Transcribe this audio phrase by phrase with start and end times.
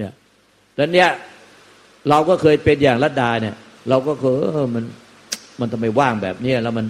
[0.00, 0.12] นี่ย
[0.76, 1.08] แล้วเนี่ย
[2.10, 3.54] เราก็เคยเป็นอย่างรัตดาเนี่ย
[3.88, 4.84] เราก็เคยเออมัน
[5.60, 6.86] มันทำไมว่างแบบนี้แล้วมัน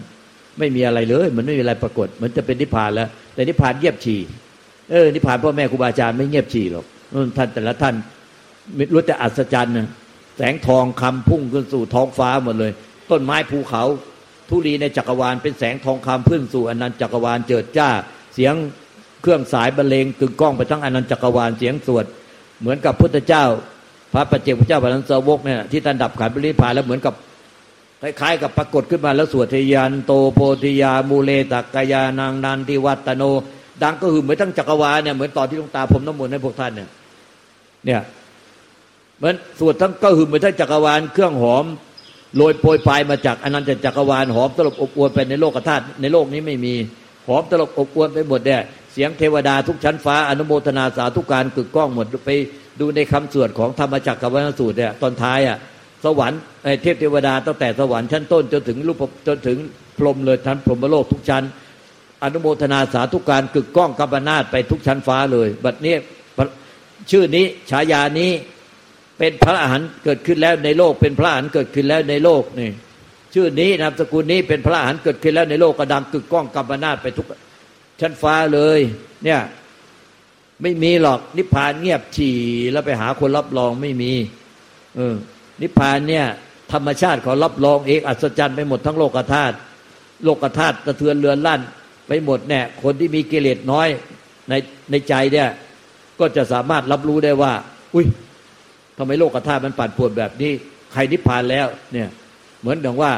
[0.59, 4.21] ไม่มีอะไรเลย มันไม่มีอะไรปรากฏ มันจะเป็นนิพพานแล้ว แต่นิพพานเงียบฉี่
[4.91, 6.87] เออนิพพานพ่อแม่ครูบาอาจารย์ไม่เงียบฉี่หรอก
[7.37, 7.95] ท่านแต่ละท่าน
[8.93, 9.89] รู้แต่อัศจรรย์นะ
[10.37, 12.73] แสงทองคำพุ่งขึ้นสู่ท้องฟ้าหมดเลย
[13.11, 13.85] ต้นไม้ภูเขา
[14.49, 17.89] ทุลีในจักรวาลเป็นแสงทองคำพึ่นสู่อนันต์จักรวาลเจิดจ้า
[18.35, 18.55] เสียง
[19.23, 22.05] เครื่องสายบรรเลงกึกก้องไปทั้งอนันต์จักรวาลเสียงสวด
[22.61, 23.45] เหมือนกับพุทธเจ้า
[24.13, 27.15] พระปัจเจกพุทธเจ้าพระนันสวกเนี่ยที่ท่านดับขันบริพานแล้วเหมือนกับ
[28.03, 33.23] คล้ายๆกับปรากฏขึ้นมาแล้วสวดทยานโตโพธิยามูเลตักกายานางนันทิวัตโน
[33.83, 36.89] ดังก็คือเหมือนทั้งจักรวาลเนี่ยเหมือนตอนที่หลวงตาผมน้ำมนต์ให้พวกท่านเนี่ย
[37.87, 38.01] เนี่ย
[39.19, 41.65] เหมือนสวดทั้งก็คือเหมือนทั้งจักรวาลเครื่องหอม
[42.37, 46.75] โรยโปรยปลายมาจากอนันตจักรวาลหอมตลบอบอวนไปในโลกธาตุในโลกนี้ไม่มี
[47.29, 48.61] หอมตลบอบอวนไปหมดเนี่ย
[48.93, 52.31] เสียงเทวดาทุกชั้นฟ้าอนุโมทนาสาธุการกึกก้องหมดไป
[52.81, 55.59] ดูในคำสวดของธรรมจักรกวนสูตรเนี่ยตอนท้ายอะ
[56.05, 56.41] สวรรค์
[56.83, 59.59] เทพเทวดาตั้งแต่สวรรค์ชั้นต้นจนถึงรูปจนถึง
[59.99, 61.43] พรหมเลยชั้นพรหมโลกทุกชั้น
[62.23, 65.95] อนุโมทนาสาธุการกึกก้องกัมนาตไปทุกชั้นฟ้าเลย บัดนี้
[67.11, 68.31] ชื่อนี้ฉายานี้
[69.19, 72.71] เป็นพระอรหันต์เกิดขึ้นแล้วในโลก เป็นพระอรหันต์เกิดขึ้นแล้วในโลกนี่
[73.35, 77.27] ชื่อนี้นามสกุลนี้เป็นพระอรหันต์เกิดขึ้นแล้วในโลกกระดังกึกก้องกัมนาตไปทุก
[78.01, 78.81] ชั้นฟ้าเลย
[79.25, 79.41] เนี่ย
[80.63, 82.37] ไม่มีหรอกนิพพานเงียบฉี่
[82.73, 84.13] แล้วไปหาคนรับรองไม่มี
[84.97, 85.15] เออ
[85.63, 86.25] นิพพานเนี่ย
[86.73, 89.55] ธรรมชาติขารับรองเองอัศจรรย์ไปหมดทั้งโลกธาตุ
[90.25, 91.61] โลกธาตุสะเทือนเรือนลั่น
[92.13, 93.89] ไปหมดเนี่ยคนที่มีกิเลสน้อย
[94.49, 94.55] ใน
[94.91, 95.49] ในใจเนี่ย
[96.21, 97.53] ก็จะสามารถรับรู้ได้ว่า
[97.95, 98.07] อุ้ย
[98.99, 100.53] ทำไมโลกธาตุมันปั่นป่วนแบบนี้
[100.93, 102.09] ใครนิพพานแล้วเนี่ย
[102.61, 103.13] เหมือนอย่างว่า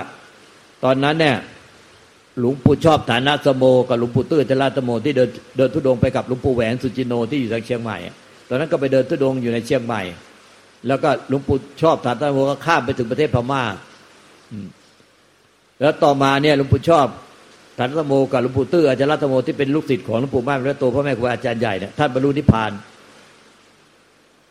[0.84, 1.36] ตอนนั้นเนี่ย
[2.40, 7.96] หลวงปู่ชอบฐานะสโมกับหลวงปู่ตื้อเจราสโมที่เดินเดินทุดงไปกับหลวงปู่แหวนสุจิโนที่อยู่ทางเชียงใหม่
[8.48, 10.02] ตอนนั้นก็ไปเดินทุดงอยู่ในเชียงใหม่
[10.86, 13.62] แล้วก็หลวงปู่ชอบฐานะสโมก็ข้ามไปถึงประเทศพม่า
[15.80, 17.06] แล้วต่อมาเนี่ยหลวงปู่ชอบ
[17.78, 22.72] ฐานสโมกับหลวงปู่ตื้ออาจารย์สโมที่เป็นลูกศิษย์ของหลวงปู่ม่านพระโตพ่อแม่ครูอาจารย์ใหญ่เนี่ยท่านบรรลุนิพพาน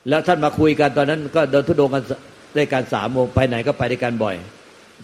[0.10, 2.04] แล้วท่านมาคุยกันตอนนั้น ก็เดินทุดงกัน
[2.56, 4.36] ด้วยการสามองค์ไปไหนก็ไปด้วยกันบ่อย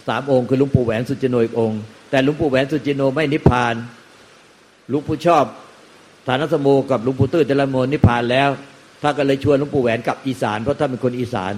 [0.08, 1.80] สามองค์คือหลวงปู่แหวนสุจิโนอีกองค์
[2.10, 3.74] แต่หลวงปู่แหวนสุจิโนไม่นิพพาน
[4.88, 5.44] หลวงปู่ชอบ
[6.26, 8.48] ฐานสโมกับหลวงปู่ตื้อเจริญโมนิพพานแล้ว
[9.02, 11.54] ท่านก็เลยชวนหลวงปู่แหวนกลับอีสานเพราะท่านเป็นคนอีสาน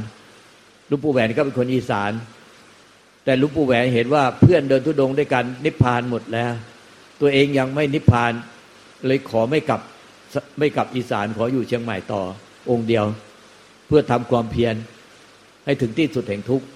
[0.89, 2.11] หลวงปู่แหวนก็เป็นคนอีสาน
[3.25, 6.53] แต่ลวงปู่แหวนเห็นว่าเพื่อนเดินทุดงด้วยกันนิพพานหมดแล้ว
[7.21, 8.33] ตัวเองยังไม่นิพพาน
[9.07, 9.81] เลยขอไม่กลับ
[10.59, 12.23] ไม่กลับอีสานขออยู่เชียงใหม่ต่อ
[12.71, 13.05] องค์เดียว
[13.87, 14.75] เพื่อทำความเพียร
[15.65, 16.67] ให้ถึงที่สุดแห่งทุกข์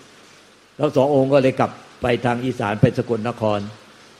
[0.77, 1.71] แล้วสององค์ก็เลยกลับ
[2.03, 3.61] ไปทางอีสานไปสกลนคร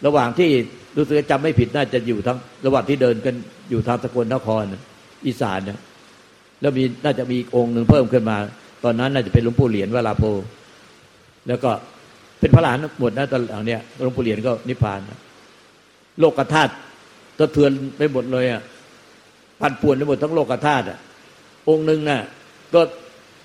[0.07, 0.51] ระหว่างที่
[0.97, 3.35] รู้สึกจำไม่ผิดน่าจะอยู่ทั้งระหว่างที่เดินกัน
[3.71, 4.63] อยู่ทางสกลนคร
[5.27, 5.79] อีสานเนี่ย
[6.61, 8.37] แล้วมีน่าจะมีองค์หนึ่งเพิ่มขึ้นมา
[8.85, 10.25] ตอนนั้นน่าจะเป็นหลวงปู่เหรียญวลาโพ
[11.49, 11.71] แล้วก็
[12.41, 15.01] เป็นพระหลานหมดนะตอนหลังเนี่ยหลวงปู่เหรียญก็นิพพาน
[16.21, 16.73] โลกธาตุ
[17.39, 18.63] สะเทือนไปหมดเลยอะ
[19.61, 20.99] ปั่นป่วนไปหมดทั้งโลกธาตุอะ
[21.69, 22.21] องค์หนึ่งน่ะ
[22.75, 22.81] ก็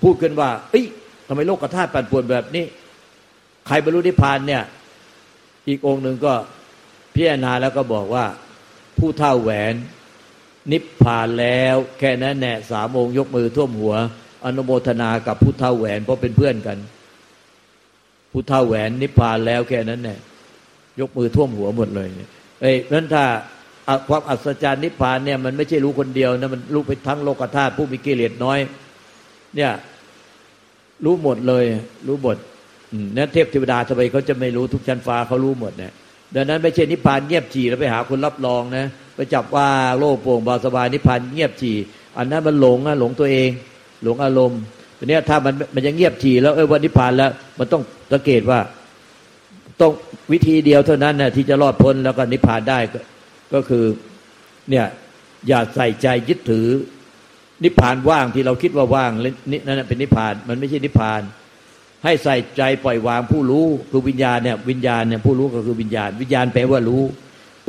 [0.02, 0.86] พูดกันว่าเอ้ย
[1.26, 2.64] ทำไมโลกธาตุปั่นป่วนแบบนี้
[3.66, 4.62] ใครบรรลุนิพพานเนี่ย
[5.68, 6.34] อีกองค์หนึ่งก็
[7.14, 8.24] พิจารณาแล้วก็บอกว่า
[8.98, 9.74] ผู้เท่าแหวน
[10.72, 13.94] นิพพานแล้ว แค่นั้นแน่สามองค์ยกมือท่วมหัว
[14.44, 16.78] อนุโมทนากับผู้เท่าแหวนเพราะเป็นเพื่อนกัน
[18.30, 20.16] ผู้เท่าแหวนนิพพานแล้วแค่นั้นแน่
[21.00, 22.08] ยกมือท่วมหัวหมดเลย
[22.60, 23.24] เอ้ยนั้นถ้า
[24.08, 28.58] ความอัศจรรย์นิพพานเนี่ยมันไม่ใช่รู้คนเดียวนะมันรู้ไปทั้งโลกธาตุผู้มีกิเลสน้อย
[29.56, 29.72] เนี่ย
[31.04, 31.64] รู้หมดเลย
[32.06, 32.36] รู้หมด
[33.16, 35.92] นั้นเทพเทวดาทำไมเขาจะไม่รู้ทุกชั้นฟ้าเขารู้หมดเนี่ย
[36.34, 39.68] ดังนั้นไม่ใช่นิพพานเงียบจีแล้วไปหาคนรับรองนะไปจับว่า
[40.00, 41.72] โลกโปร่งเบาสบายนิพพานเงียบจี
[42.18, 43.50] อันนั้นมันหลงอะหลงตัวเอง
[44.02, 44.60] หลงอารมณ์
[45.02, 47.82] ทีนี้ถ้ามันมันยังเงียบจีแล้วเออวันนิพพานแล้ว มันต้อง
[48.12, 48.60] สังเกตว่า
[49.80, 49.92] ต้อง
[50.32, 52.78] วิธีเดียวเท่านั้นนะที่จะรอดพ้นแล้วก็นิพพานได้
[53.54, 53.84] ก็คือ
[54.70, 54.86] เนี่ย
[55.48, 56.68] อย่าใส่ใจยึดถือ
[57.64, 59.10] นิพพานว่างที่เราคิดว่าว่าง
[59.50, 61.22] นี่นั่นเป็นนิพพานมันไม่ใช่นิพพาน
[62.04, 67.02] ให้ใส่ใจปล่อยวางผู้รู้คือวิญญาณเนี่ยวิญญาณเนี่ยผู้รู้ก็คือวิญญาณ วิญญาณแปลว่ารู้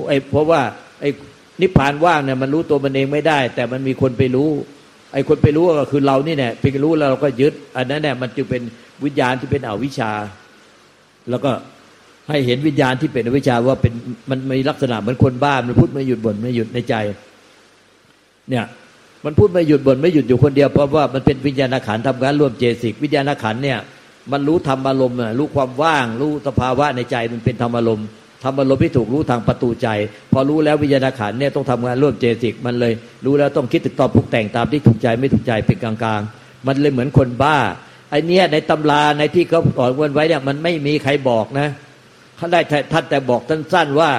[0.10, 0.62] ไอ้เพราะว่า
[1.02, 1.10] ไอ้
[1.62, 4.50] นิพพานว่างเนี่ยมันรู้ตัวมันเองไม่ได้ แต่มันมีคนไปรู้
[5.14, 8.62] ไอ้คนไปรู้ก็คือเรานี่เนี่ยไปรู้แล้วเราก็ยึด อันนั้นเนี่ยมันจึงเป็น
[9.04, 10.12] วิญญาณที่เป็นอวิชชา
[11.30, 11.52] แล้วก็
[12.30, 13.94] ให้เห็นวิญญาณที่เป็นอวิชชาว่าเป็น
[14.30, 16.96] มันมีลักษณะเหมือนคนบ้ามันพูดไม่หยุดบ่นไม่หยุดในใจ
[18.50, 18.66] เนี่ย
[19.26, 23.80] มันพูดไม่หยุดบ่นไม่หยุดอยู่คนเดียวเพราะว่ามันเป็นวิญญาณขันธ์ทำงานร่วมเจสิกวิญญาณขันธ์เนี่ย
[24.32, 28.08] มันรู้ธรรมอารมณ์รู้ความว่าง รู้สภาวะในใจมันเป็นธรรมอารมณ์
[28.44, 29.88] ธรรมอารมณ์ที่ถูกรู้ทางประตูใจ
[30.34, 32.94] พอรู้แล้ววิญญาณขันเนี่ยต้องทำงานร่วมเจสิกมันเลย
[33.26, 37.58] รู้แล้วต้องคิดถึงตอบปรุงแต่งตามที่ถูกใจไม่ถูกใจเป็นกลางๆ มันเลยเหมือนคนบ้า
[38.10, 41.70] ไอ้นี่ในตำราในที่เขาสอนกันไว้เนี่ยมันไม่มีใครบอกนะ
[42.38, 42.60] เขาได้
[42.92, 44.12] ท่านแต่บอกสั้นๆว่า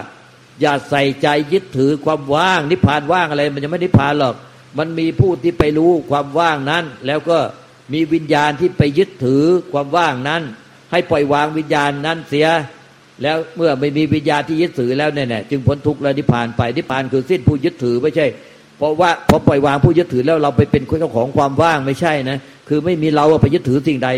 [0.60, 4.34] อย่าใส่ใจยึดถือความว่าง นิพพานว่างอะไร มันจะไม่นิพพานหรอก
[4.78, 7.38] มันมีผู้ที่ไปรู้ความว่างนั้น แล้วก็
[7.92, 10.42] มีวิญญาณที่ไปยึดถือความว่างนั้น
[10.92, 12.46] ให้ปล่อยวางวิญญาณนั้นเสีย
[13.22, 18.26] แล้วเมื่อไม่มีวิญญาณที่ยึดถือแล้วเนี่ยจึงพ้นทุกข์และนิพพานไปนิพพานคือสิ้นผู้ยึดถือไม่ใช่
[18.78, 22.38] เพราะว่าพอปล่อยวางผู้ยึดถือแล้วเราไปเป็นเจ้าของความว่างไม่ใช่นะ
[22.68, 24.08] คือไม่มีเราไปยึดถือสิ่งใด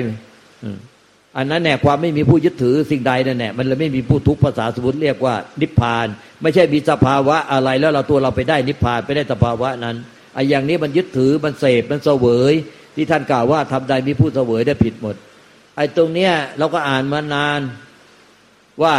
[1.38, 6.06] อันนั้นแน่ความไม่มีผู้ยึดถือสิ่งใดนั่นแน่มันเลยไม่มีผู้ทุกข์ภาษาสมุติเรียกว่า นิพพาน
[6.42, 9.96] ไม่ใช่มีสภาวะอะไรแล้วเราตัวเราไปได้นิพพานไปได้สภาวะนั้น
[10.34, 12.54] ไอ้อย่างนี้มันยึดถือมันเสพมันเสวย
[12.94, 15.16] ที่ท่านกล่าวว่าทำใดมีผู้เสวยได้ผิดหมด
[15.76, 17.60] ไอ้ตรงเนี้ยเราก็อ่านมานาน
[18.82, 18.94] ว่า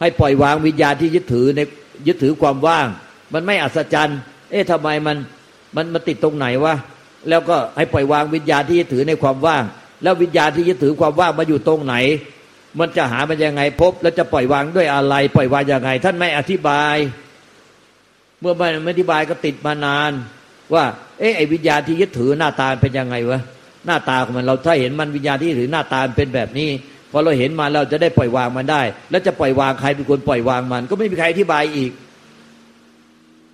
[0.00, 1.60] ให้ปล่อยวางวิญญาณที่ยึดถือใน
[2.06, 2.86] ยึดถือความว่าง
[3.34, 4.18] มันไม่อัศจรรย์
[4.50, 5.16] เอ๊ะทำไมมัน
[5.76, 6.74] มันมันติดตรงไหนวะ
[7.28, 9.64] แล้วก็ให้ปล่อยวางวิญญาณที่ยึดถือในความว่าง
[10.02, 11.94] แล้ววิญญาณที่ยึดถือความว่างมาอยู่ตรงไหน
[12.78, 16.96] มันจะหามันยังไงพบ แล้วจะปล่อยวางด้วยอะไร ปล่อยวางยังไง ท่านไม่อธิบาย
[18.40, 20.12] เมื่อไม่อธิบายก็ติดมานาน
[20.74, 20.84] ว่า
[21.18, 23.40] เอ๊ะไอ้วิญญาณที่ยึดถือหน้าตาเป็นยังไงวะ
[23.86, 26.68] หน้าตาของมันเราถ้าเห็นมันวิญญาณที่ถือหน้าตาเป็นแบบนี้
[27.12, 31.92] พอเราเห็นมาเราจะได้ปล่อยวางมันได้ แล้วจะปล่อยวางใครเป็นคนปล่อยวางมัน ก็ไม่มีใครอธิบายอีก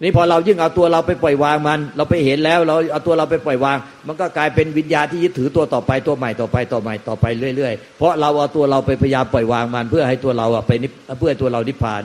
[0.03, 7.25] นี่พอเรายิ่งเอาตัวเราไปปล่อยวางมัน เราไปเห็นแล้วเราเอาตัวเราไปปล่อยวาง มันก็กลายเป็นวิญญาณที่ยึดถือตัวต่อไปตัวใหม่ต่อไปต่อใหม่ต่อไป
[7.57, 10.73] เรื่อยๆ เพราะเราเอาตัวเราไปพยายามปล่อยวางมัน เพื่อให้ตัวเราไป
[11.19, 12.03] เพื่อตัวเรานิพพาน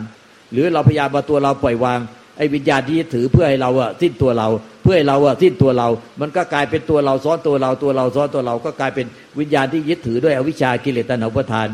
[0.52, 2.00] หรือเราพยายามเอาตัวเราปล่อยวาง
[2.38, 4.48] ไอ้วิญญาณที่ยึดถือเพื่อให้เราอะสิ้นตัวเรา
[4.82, 5.88] เพื่อให้เราอะสิ้นตัวเรา
[6.22, 9.06] มันก็กลายเป็นตัวเราซ้อนตัวเราตัวเราซ้อนตัวเราก็กลายเป็น
[9.40, 11.68] วิญญาณที่ยึดถือด้วยอวิชากิเลสตัณหาอุปทาน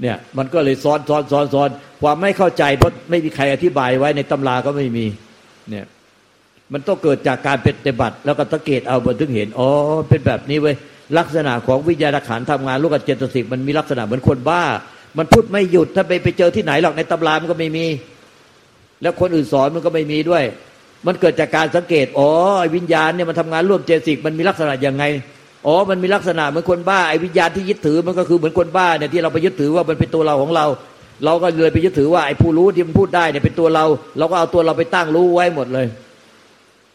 [0.00, 1.68] เนี่ยมันก็เลยซ้อนซ้อนซ้อนซ้อน
[2.02, 5.06] ความไม่เข้าใจเพราะไม่มีใครอธิบายไว้ในตำราก็ไม่มี
[5.70, 5.86] เนี่ย
[6.72, 9.68] มันต้องเกิดจากการปฏิบัติ แล้วก็สังเกตเอาบนถึงเห็นอ๋อ
[10.08, 10.76] เป็นแบบนี้เว้ย
[11.18, 14.62] ลักษณะของวิญญาณขันทำงานลูกเจตสิกมันมีลักษณะเหมือนคนบ้า
[15.18, 17.86] มันพูดไม่หยุดถ้าไปไปเจอที่ไหนหรอกในตำรามันก็ไม่มี
[19.02, 20.44] แล้วคนอื่นสอนมันก็ไม่มีด้วย
[21.06, 22.28] มันเกิดจากการสังเกต อ๋อ
[22.76, 25.04] วิญญาณเนี่ยมันทำงานร่วมเจสิกมันมีลักษณะยังไง
[25.66, 30.66] อ๋อ มันมีลักษณะเหมือนคนบ้าไอ้วิญญาณที่ยึดถือมันก็คือเหมือนคนบ้าเนี่ยที่เราไปยึดถือว่ามันเป็นตัวเราของเรา
[31.24, 33.84] เราก็เลยไปยึดถือว่าไอ้ผู้รู้ที่มันพูดได้เนี่ยเป็นตัวเรา
[34.18, 35.86] เราก็เอาตัวเราไปตั้งรู้ไว้หมดเลย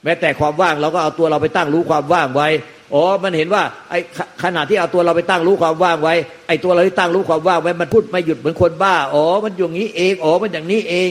[0.04, 2.48] แม้แต่ความว่างเราก็เอาตัวเราไปตั้งรู้ความว่างไว้
[2.94, 4.00] อ๋อ มันเห็นว่าไอ้
[4.44, 6.14] ขณะที่เอาตัวเราไปตั้งรู้ความว่างไว้
[6.48, 11.10] ไอ้ตัวเราที่ตั้งรู้ความว่างไว้มันพูดไม่หยุดเหมือนคนบ้า อ๋อ มันอย่างนี้เอง อ๋อ มันอย่างนี้เอง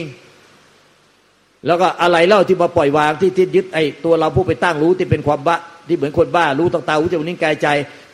[1.67, 5.55] แล้วก็อะไรเล่าที่มาปล่อยวางที่ที่ยึดไอ้ตัวเราผู้ไปตั้งรู้ที่เป็นความบ้า
[5.87, 7.67] ที่เหมือนคนบ้ารู้ต่างตาหูจมูกนิ้วกายใจ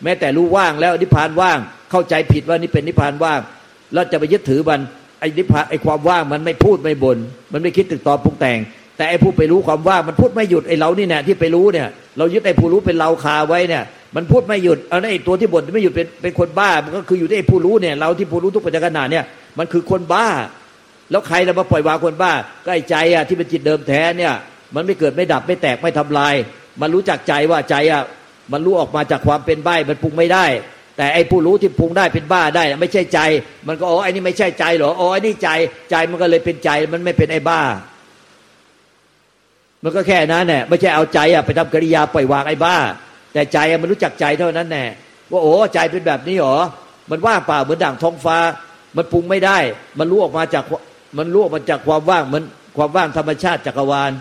[0.03, 1.57] แม้แต่รู้ว่างแล้วนิพพานว่าง
[1.91, 3.39] เข้าใจผิดว่านี่เป็นนิพพานว่าง
[3.93, 4.79] แล้วจะไปยึดถือมัน
[5.19, 7.17] ไอ้นิพพานไอ้ความว่างมันไม่พูดไม่บน่น
[7.53, 8.59] มันไม่คิดตึกตอบปรุงแต่ง
[8.97, 11.87] แต่ไอ้ผู้ไปรู้ความว่างมันพูดไม่หยุดไอ้เรานี่เนี่ยที่ไปรู้เนี่ย
[12.17, 13.83] เรายึดไอ้ผู้รู้เป็นเราคาไว้เนี่ย
[14.15, 19.23] มันพูดไม่หยุดเอาไอ้ตัวที่บ่นไม่หยุดเป็นเป็นคนบ้ามันก็คืออยู่ที่ไอ้ผู้รู้เนี่ยเราที่ผู้รู้ทุกปัจจุบันเนี่ย
[19.57, 20.27] มันคือคนบ้า
[21.11, 22.33] แล้วใครจะมาปล่อยวางคนบ้า
[22.65, 24.33] ก็ไอ้ใจอะที่เป็นจิตเดิมแท้เนี่ย
[24.75, 26.33] มันไม่เกิดไม่ดับไม่แตกไม่ทำลาย
[26.81, 28.03] มันรู้จักใจว่าใจอะ
[28.51, 30.45] มันรู้ออกมาจากความเป็นใบมันปรุงไม่ได้
[30.97, 33.19] แต่ไอ้ผู้รู้ที่ปรุงได้เป็นบ้าได้ ไม่ใช่ใจ
[33.67, 35.49] มันก็อ๋อไอ้นี่ไม่ใช่ใจหรออ๋อไอ้นี่ใจ
[35.91, 37.61] ใจมันก็เลยเป็นใจมันไม่เป็นไอ้บ้า
[39.83, 42.75] มันก็แค่นั้นแหละไม่ใช่เอาใจอะไปทำกิริยาปล่อยวางไอ้บ้า
[43.33, 44.85] แต่ใจมันรู้จักใจเท่านั้นแน่
[45.31, 46.57] ว่าโอ้ใจเป็นแบบนี้หรอ
[47.11, 48.37] มันว่างเปล่าเหมือนด่างท้องฟ้า
[48.97, 49.57] มันปรุงไม่ได้
[49.99, 50.63] มันรู้ออกมาจาก
[51.17, 52.43] มันรู้ออกมาจากความว่างมัน
[52.77, 54.11] ความว่างธรรมชาติจักรวาล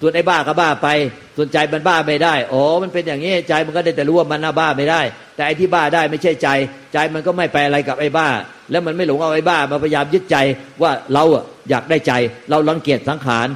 [0.00, 0.88] ส่วนไอ้บ้าก็บ้าไป
[1.36, 5.00] ส่วนใจมันบ้าไม่ได้อ๋อมันเป็นอย่างนี้ใจมันก็ได้แต่รู้ว่ามันน่าบ้าไม่ได้
[5.36, 6.48] แต่ไอ้ที่บ้าได้ไม่ใช่ใจ
[6.92, 8.28] ใจมันก็ไม่ไปอะไรกับไอ้บ้า
[8.70, 10.36] แล้วมันไม่หลงเอาไอ้บ้ามาพยายามยึดใจ
[10.82, 11.24] ว่าเรา
[11.70, 12.12] อยากได้ใจ
[12.50, 13.48] เราลังเกียจสังขาร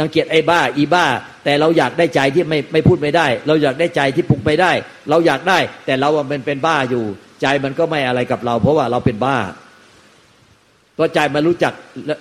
[0.00, 1.06] ลังเกียจไอ้บ้า อีบ้า
[1.44, 4.72] แต่เราอยากได้ใจที่ไม่ไม่พูดไม่ได้ เราอยากได้ใจที่ปลุกไม่ได้
[5.10, 7.04] เราอยากได้ แต่เราเป็นเป็นบ้าอยู่
[7.42, 9.36] ใจมันก็ไม่อะไรกับเรา เพราะว่าเราเป็นบ้า
[10.94, 11.72] เพราะใจมันรู้จัก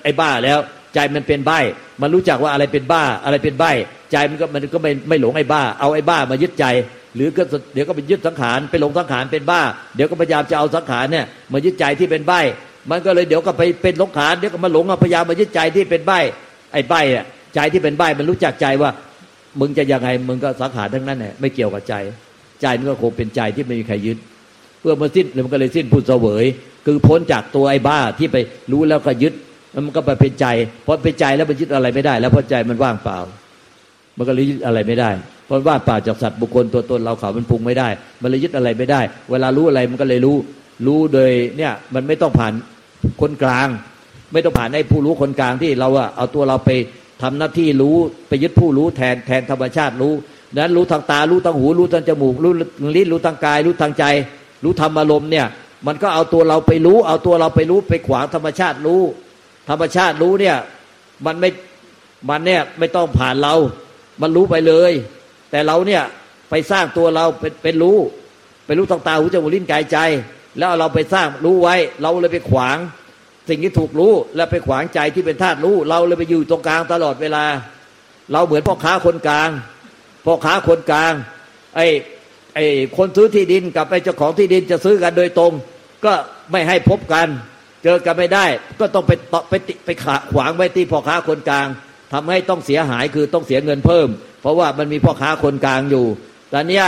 [0.04, 0.60] ไอ้บ้าแล้ว
[0.94, 1.52] ใจมันเป็นใบ
[2.02, 3.66] มันรู้จักว่าอะไรเป็นบ้า อะไรเป็นใบ
[4.12, 6.66] ใจมันก็มันก็ไม่ไม่หลงไอ้บ้า เอาไอ้บ้ามายึดใจ
[7.16, 9.62] หรือก็เดี๋ยวก็ไปยึดสังขารไปหลงสังขารเป็นบ้า
[9.96, 12.34] เดี๋ยวก็พยายามจะเอาสังขารเนี่ยมายึดใจที่เป็นใบ
[12.92, 16.12] มันก็เลยเดี๋ยวก็ไปเป็นหลงขานเดี๋ยวก็มาหลงพยายามมายึดใจที่เป็นใบ
[16.74, 17.26] ไอ้ใบอะ
[17.56, 18.92] ใจที่เป็นใบมันรู้จักใจว่า
[19.60, 21.94] มึงจะยังไงมึงก็สังขารทั้งนั้นแหละไม่เกี่ยวกับใจ
[22.62, 24.18] ใจมันก็คงเป็นใจที่ไม่มีใครยึด
[24.80, 26.46] เพื่อมาสิ้นมันก็เลยสิ้นผู้เสวย
[26.86, 28.38] คือพ้นจากตัวไอ้บ้าที่ไป
[28.72, 29.34] รู้แล้วก็ยึด
[29.86, 30.46] มันก็ไปเป็นใจ
[30.86, 33.18] พอเป็นใจแล้วมันยึดอะไรไม่ได้ แล้วพอใจมันว่างเปล่า
[34.18, 35.10] มันก็เลยยึดอะไรไม่ได้
[35.46, 37.88] เพราะว่าเปล่าจากสัตว์บุคคลตัวตนเราเขามันปรุงไม่ได้
[38.22, 40.38] มันเลยยึดอะไรไม่ได้ เวลารู้อะไรมันก็เลยรู้
[40.88, 42.54] รู้โดยเนี่ยมันไม่ต้องผ่าน
[43.22, 43.68] คนกลาง
[44.34, 46.70] ไม่ต้องผ่านให้ผู้รู้คนกลางที่เราอะเอาตัวเราไป
[47.22, 47.96] ทำหน้าที่รู้
[48.28, 50.14] ไปยึดผู้รู้แทนแทนธรรมชาติรู้
[50.56, 52.54] นั้นรู้ทางตารู้ทางหูรู้ทางจมูกรู้
[52.96, 54.06] ลิ้นรู้ทางกาย รู้ทางใจ
[54.64, 55.46] รู้ธรรมอารมณ์เนี่ย
[55.88, 59.02] มันก็เอาตัวเราไปรู้ เอาตัวเราไปรู้ไปขวางธรรมชาติรู้
[59.70, 60.58] ธรรมชาติรู้เนี่ย
[61.26, 61.50] มันไม่
[62.30, 63.56] มันเนี่ยไม่ต้องผ่านเรา
[64.22, 64.92] มันรู้ไปเลย
[65.52, 66.04] แต่เราเนี่ย
[66.50, 67.98] ไปสร้างตัวเราเป็นเป็นรู้
[68.66, 69.98] ไปรู้ทางตาหูจมูกลิ้นกายใจ
[70.58, 72.78] แล้วเราไปสร้างรู้ไว้ เราเลยไปขวาง
[73.50, 77.46] สิ่งที่ถูกรู้ แล้วไปขวางใจที่เป็นธาตุรู้ เราเลยไปอยู่ตรงกลางตลอดเวลา
[78.32, 79.50] เราเหมือนพ่อค้าคนกลาง
[80.26, 81.14] พ่อค้าคนกลาง
[81.76, 81.88] ไอ้
[82.56, 82.66] ไอ้
[82.98, 85.52] คนซื้อที่ดินกับไอ้เจ้าของที่ดินจะซื้อกันโดยตรง
[86.06, 86.14] ก็
[86.52, 87.28] ไม่ให้พบกัน
[87.84, 88.46] เจอกันไม่ได้
[88.80, 89.54] ก็ต้องไปตไป
[89.86, 89.90] ไป
[90.34, 91.68] ขวางไว้ที่พ่อค้าคนกลาง
[92.14, 94.08] ทำให้ต้องเสียหายคือต้องเสียเงินเพิ่ม
[94.42, 96.06] เพราะว่ามันมีพ่อค้าคนกลางอยู่
[96.54, 96.84] ตอนนี้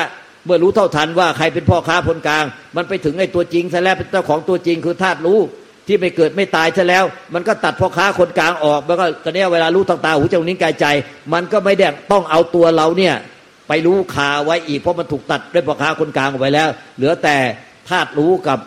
[0.46, 5.40] เมื่อรู้เท่าทันว่าใครเป็นพ่อค้าคนกลาง มันไปถึงไอ้ตัวจริงซะแล้วเป็นเจ้าของตัวจริงคือธาตุรู้
[5.88, 7.04] ที่ไม่เกิดไม่ตายซะแล้ว
[7.34, 10.86] มันก็ตัดพ่อค้าคนกลางออก แล้วก็ตอนนี้เวลารู้ทางตาหูจมูกนิ้วกายใจ
[11.34, 13.16] มันก็ไม่ได้ต้องเอาตัวเราเนี่ย
[13.68, 16.68] ไปรู้คาไว้อีกเพราะมันถูกตัดด้วยพ่อค้าคนกลางออกไปแล้ว
[16.98, 17.38] เหลือแต่
[17.90, 18.60] ธาตุรู้กับ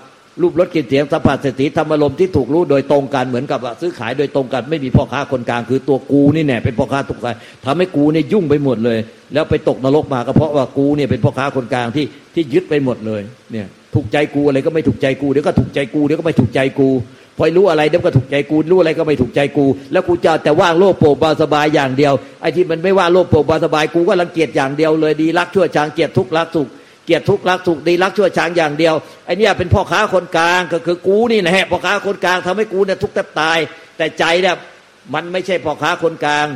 [0.42, 7.26] รูปรสกลิ่นเสียงสัมผัสสติธรรมารมที่ถูกรู้โดยตรงกันเหมือนกับซื้อขายโดยตรงกันไม่มีพ่อค้าคนกลางคือตัวกูนี่แน่เป็นพ่อค้าตุกใจ
[7.64, 8.98] ทำให้กูเนี่ยยุ่งไปหมดเลย
[9.34, 13.22] แล้วไปตกนรกมาก็เพราะว่ากูเนี่ยเป็นพ่อค้าคนกลางที่ที่ยึดไปหมดเลย
[13.52, 16.88] เนี่ยถูกใจกูอะไรก็ไม่ถูกใจกูเดี๋ยวก็ถูกใจกูเดี๋ยวก็ไม่ถูกใจกู
[17.38, 26.68] พอรู้อะไรเดี๋ยวก็ถูกใจกูรู้อะไรก็ไม่ถูกใจกู แล้วกูจะแต่ว่างโลภโปรบาสบายอย่างเดียวไอ้ที่มันไม่ว่าโลภโปรบาสบายกูก็รังเกียจอย่างเดียวเลยดีรักชั่วชางเกียรทุกรักสุข
[27.06, 28.94] เกียรติทุกรักสุขดีรักชั่วช้างอย่างเดียว
[29.26, 33.58] ไอ้นี่เป็นพ่อค้าคนกลางก็คือกูนี่นะฮะพ่อค้าคนกลางทำให้กูเนี่ยทุกแทบตาย
[33.96, 34.56] แต่ใจเนี่ย
[35.14, 36.46] มันไม่ใช่พ่อค้าคนกลาง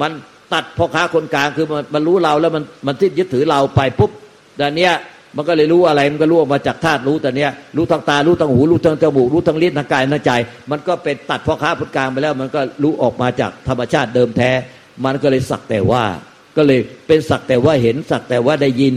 [0.00, 0.12] มัน
[0.52, 4.10] ตัดพ่อค้าคนกลางคือมันมันรู้เราแล้วมันมันที่ยึดถือเราไปปุ๊บ
[4.56, 4.92] แต่เนี้ย
[5.36, 10.32] มันก็เลยรู้อะไรมันก็รู้ออกมาจากธาตุรู้แต่เนี้ยรู้ทางตารู้ทางหูรู้ทางจมูกรู้ทางลิ้นทางกายทางใจ
[10.70, 14.50] มันก็เป็นตัดพ่อค้าคนกลางไปแล้ว มันก็รู้ออกมาจากธรรมชาติเดิมแท้
[15.04, 16.04] มันก็เลยสักแต่ว่า
[16.56, 18.94] ก็เลยเป็นสักแต่ว่าเห็นสักแต่ว่าได้ยิน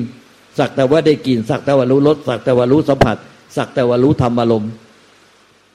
[0.60, 3.18] สักแต่ว่าได้กลิ่นสักแต่ว่ารู้รสสักแต่ว่ารู้สัมผัส
[3.58, 4.72] สักแต่ว่ารู้ธรรมอารมณ์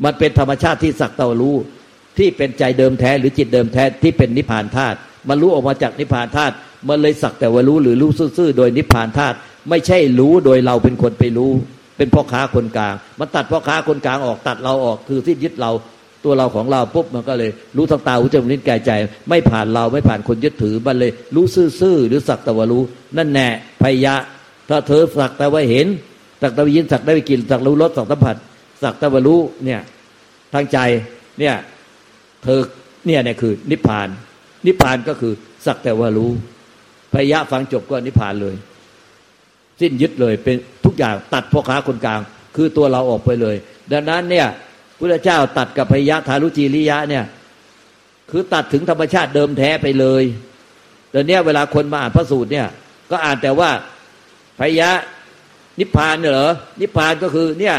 [0.05, 1.57] มันเป็นธรรมชาติที่สักแต่ว่ารู้
[2.19, 4.97] ที่เป็นใจเดิมแท้หรือจิตเดิมแท้ที่เป็นนิพพานธาตุ
[5.29, 6.55] มันรู้ออกมาจากนิพพานธาตุ
[6.89, 9.37] มันเลยสักแต่ว่ารู้หรือรู้ซื่อๆโดยนิพพานธาตุ
[9.71, 11.51] ไม่ใช่รู้โดยเราเป็นคนไปรู้
[11.97, 15.71] เป็นพ่อค้าคนกลาง มันตัดพ่อค้าคนกลางออกตัดเราออกคือที่ยึดเรา
[16.25, 18.91] ตัวเราของเราปุ๊บมันก็เลย รู้ทางตาหูจมูกลิ้นกายใจ
[19.29, 21.45] ไม่ผ่านเราไม่ผ่านคนยึดถือมันเลย รู้
[21.81, 22.83] ซื่อๆหรือสักแต่ว่ารู้
[23.17, 23.49] นั่นแน่
[23.83, 24.15] พยะ
[24.69, 25.87] ถ้าเธอสักแต่ว่าเห็น
[26.43, 28.37] สักแต่ว่ายินสักแต่ว่ากินสักรู้รสสักสัมผัส
[28.83, 29.81] สักแต่ว่ารู้เนี่ย
[30.55, 30.79] ทางใจ
[31.39, 31.55] เนี่ย
[32.43, 32.61] เธอ
[33.07, 34.09] เนี่ยเนี่ยคือ นิพพาน
[34.67, 35.33] นิพพานก็คือ
[35.67, 36.31] สักแต่ว่ารู้
[37.13, 38.55] พยะฟังจบก็นิพพานเลย
[39.83, 42.21] สิ้นยึดเลยเป็นทุกอย่างตัดพ่อค้าคนกลาง
[42.57, 43.57] คือตัวเราออกไปเลย
[43.93, 44.47] ดังนั้นเนี่ย
[44.99, 47.25] พุทธเจ้าตัดกับพยะทารุจีริยะเนี่ย
[48.31, 50.23] คือตัดถึงธรรมชาติเดิมแท้ไปเลย
[51.11, 52.69] แต่เนี้เวลาคนมาอ่านพระสูตรเนี่ย
[53.11, 53.71] ก็อ่านแต่ว่า
[54.59, 54.91] พยะ
[55.81, 57.77] นิพพานเหรอนิพพานก็คือเนี่ย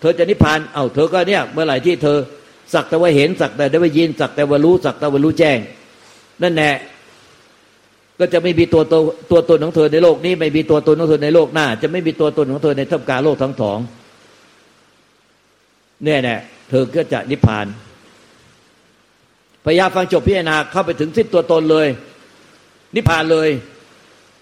[0.00, 2.18] เธอจะนิพพาน เอา้าเธอก็เนี่ยเมื่อไหร่ที่เธอ
[2.74, 5.58] สักแต่ว่าเห็นสักแต่ได้ว่ายินสักแต่ว่ารู้สักแต่ว่ารู้แจ้ง
[6.42, 6.70] นั่นแน่
[8.20, 13.78] ก็จะไม่มีตัวตนตัวตนของเธอในโลกนี้ ไม่มีตัวตนของเธอในโลกหน้า จะไม่มีตัวตนของเธอในท่ามกลางโลกทั้งสอง
[16.04, 16.36] เนี่ยแน่
[16.68, 17.66] เธอก็จะนิพพาน
[19.64, 21.88] พยาฟังจบพิจารณาเข้าไปถึงสิ้นตัวตนเลย
[22.94, 23.48] นิพพานเลย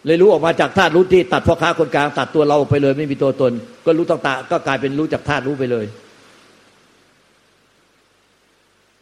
[0.06, 3.52] เลยรู้ออกมาจากธาตุรู้ที่ตัดพ่อค้าคนกลางตัดตัวเราไปเลย ไม่มีตัวตน
[3.86, 5.86] ก็รู้ต่างๆก็กลายเป็นรู้จากธาตุรู้ไปเลย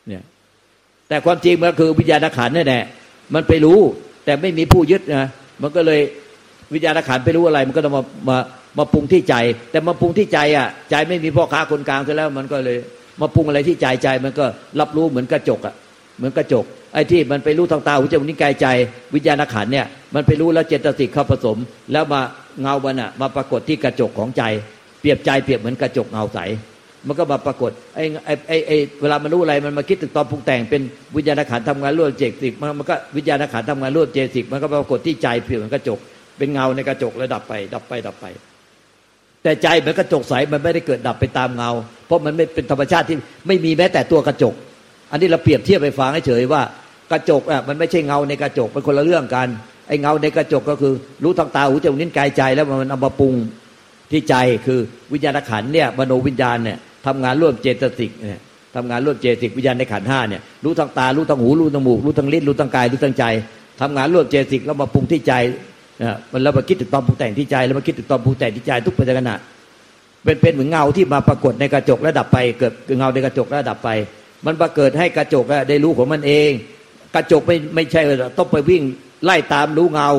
[0.09, 0.23] เนี่ย
[1.09, 2.85] แต่ความจริงมันคือวิญญาณขันนี่แหละ
[3.35, 3.78] มันไปรู้
[4.26, 5.28] แต่ไม่มีผู้ยึดนะ
[5.62, 6.00] มันก็เลย
[6.75, 8.38] วิญญาณขันไปรู้อะไร มันก็ต้องมามา
[8.78, 9.35] มาปรุงที่ใจ
[9.71, 12.78] แต่มาปรุงที่ใจอะ ใจไม่มีพ่อค้าคนกลางซะแล้วมันก็เลย
[13.21, 14.45] มาปรุงอะไรที่ใจใจมันก็
[14.80, 15.75] รับรู้เหมือนกระจกอะ
[16.18, 16.64] เหมือนกระจก
[16.95, 18.66] ไอ้ที่มันไปรู้ทางตาหูจมูกนิ้วกายใจ
[19.14, 21.56] วิญญาณขันเนี่ยมันไปรู้แล้วเจตสิกเข้าผสม
[21.92, 22.21] แล้วมา
[22.62, 24.42] เงามันอะมาปรากฏที่กระจกของใจ
[25.00, 26.38] เปรียบใจเปรียบเหมือนกระจกเงาใส
[27.09, 30.83] มันก็มาปรากฏไอ้ไอ้ไอ้ไอ้เวลามันรู้อะไรมันมาคิดถึงตอนปรุงแต่งเป็น
[31.17, 35.99] วิญญาณขันทำงานร่วมเจตสิกมันมันก็วิญญาณขันทำงานร่วมเจตสิกมันก็ปรากฏที่ใจเปรียบเหมือนกระจก
[36.39, 38.27] เป็นเงาในกระจกแล้วดับไป ดับไปดับไป
[39.43, 41.71] แต่ใจเหมือนกระจกใสมันไม่ได้เกิดดับไปตามเงา
[42.07, 44.55] เพราะมันไม่เป็นธรรมชาติที่ไม่มีแม้แต่ตัวกระจก
[45.11, 46.63] อันนี้เราเปรียบเทียบไปฟังให้เฉยว่า
[47.13, 49.49] กระจกอะมันไม่ใช่เงาในกระจกเป็นคนละเรื่องกัน
[49.89, 50.93] ไอ้เงาในกระจกก็คือ
[51.25, 53.35] รู้ทางตาหูจมูกนิ้วกายใจแล้วมันเอามาปรุง
[54.11, 54.35] ที่ใจ
[54.67, 54.81] คือ
[55.13, 58.41] วิญญาณขันเนี่ยมโนวิญญาณเนี่ย ทำงานร่วมเจตสิกเนี่ย
[58.75, 63.25] ทำงานร่วมเจตสิกวิญญาณในขันห้าเนี่ยรู้ทางตารู้ทางหูรู้ทางหูรู้ทางลิ้นรู้ทางกายรู้ทางใจ
[63.81, 65.33] ทำงานร่วมเจตสิกแล้วมาปรุงที่ใจ
[66.03, 69.31] นะมันแล้วมาคิดถึงตอนปรุงแต่งที่ใจแล้วมาคิดถึงตอนปรุงแต่งที่ใจทุกปัจจุบัน
[70.25, 73.89] เป็นเป็นเหมือนเงาที่มาปรากฏในกระจกแล้วดับไป เกิดเงาในกระจกแล้วดับไป
[74.47, 76.51] มันมากิดให้กระจกได้รู้ของมันเอง
[77.15, 78.03] กระจกไม่ไม่ใช่
[78.39, 78.83] ต้องไปวิ่ง
[79.25, 80.11] ไล่ตามรู้เงา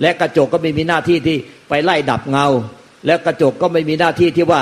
[0.00, 1.36] และกระจกก็ไม่มีหน้าที่ที่
[1.68, 2.46] ไปไล่ดับเงา
[3.06, 4.60] แล้วกระจกก็ไม่มีหน้าที่ที่ว่า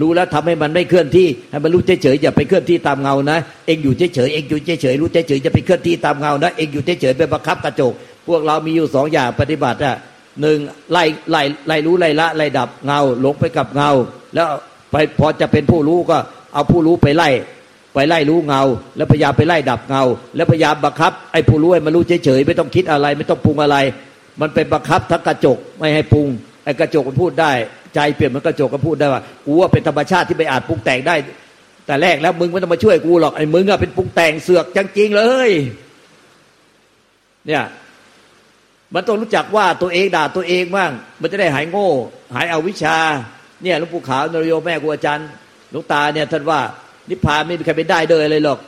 [0.00, 7.92] รู้แล้วทำให้มันไม่เคลื่อนที่ ให้มันรู้เฉยๆอย่าไปเคลื่อนที่ตามเงานะ เองอยู่เฉยๆเองอยู่เฉยๆรู้เฉยๆจะไปเคลื่อนที่ตามเงานะ เองอยู่เฉยๆไปบังคับกระจก
[8.28, 9.96] พวกเรามีอยู่สองอย่างปฏิบัติอะ
[10.40, 10.58] หนึ่ง
[10.92, 13.90] ไล่ไล่ไล่รู้ไล่ละไล่ดับเงาหลงไปกับเงา
[14.34, 14.46] แล้ว
[14.92, 16.18] ไปพอจะเป็นผู้รู้ก็
[16.54, 17.30] เอาผู้รู้ไปไล่
[17.94, 18.62] ไปไล่รู้เงา
[18.96, 20.02] แล้วพยายามไปไล่ดับเงา
[20.36, 23.76] แล้วพยายามบังคับไอ้ผู้รู้ให้มันรู้เฉยๆไม่ต้องคิดอะไร ไม่ต้องปรุงอะไร
[24.40, 26.26] มันเป็นบังคับทั้งกระจกไม่ให้ปรุง
[26.64, 27.52] ไอ้กระจกมันพูดได้
[27.94, 31.14] ใจเปลี่ยนมันกระจกก็พูดได้ว่ากูว่าเป็นธรรมชาติที่ไปอาจปรุงแต่งได้
[31.86, 35.50] แต่แรกแล้วมึงไม่ต้องมาช่วยกูหรอกไอ้มึงอะเป็นปรุงแต่งเสือกจริงๆเลย
[37.46, 37.64] เนี่ย
[38.94, 41.88] มันต้องรู้จักว่าตัวเองด่าตัวเองบ้าง มันจะได้หายโง่
[42.34, 42.96] หายเอาวิชา
[43.62, 45.28] เนี่ยหลวงปู่ขาวนรโยแม่ครูอาจารย์
[45.70, 46.60] หลวงตาเนี่ยท่านว่า
[47.10, 48.58] นิพพานไม่มีใครไปได้เลยเลยหรอก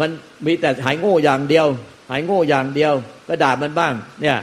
[0.00, 0.10] มัน
[0.46, 1.66] มีแต่หายโง่อย่างเดียว
[2.10, 2.92] หายโง่อย่างเดียว
[3.28, 4.36] ก็ด่ามันบ้าง เนี่ย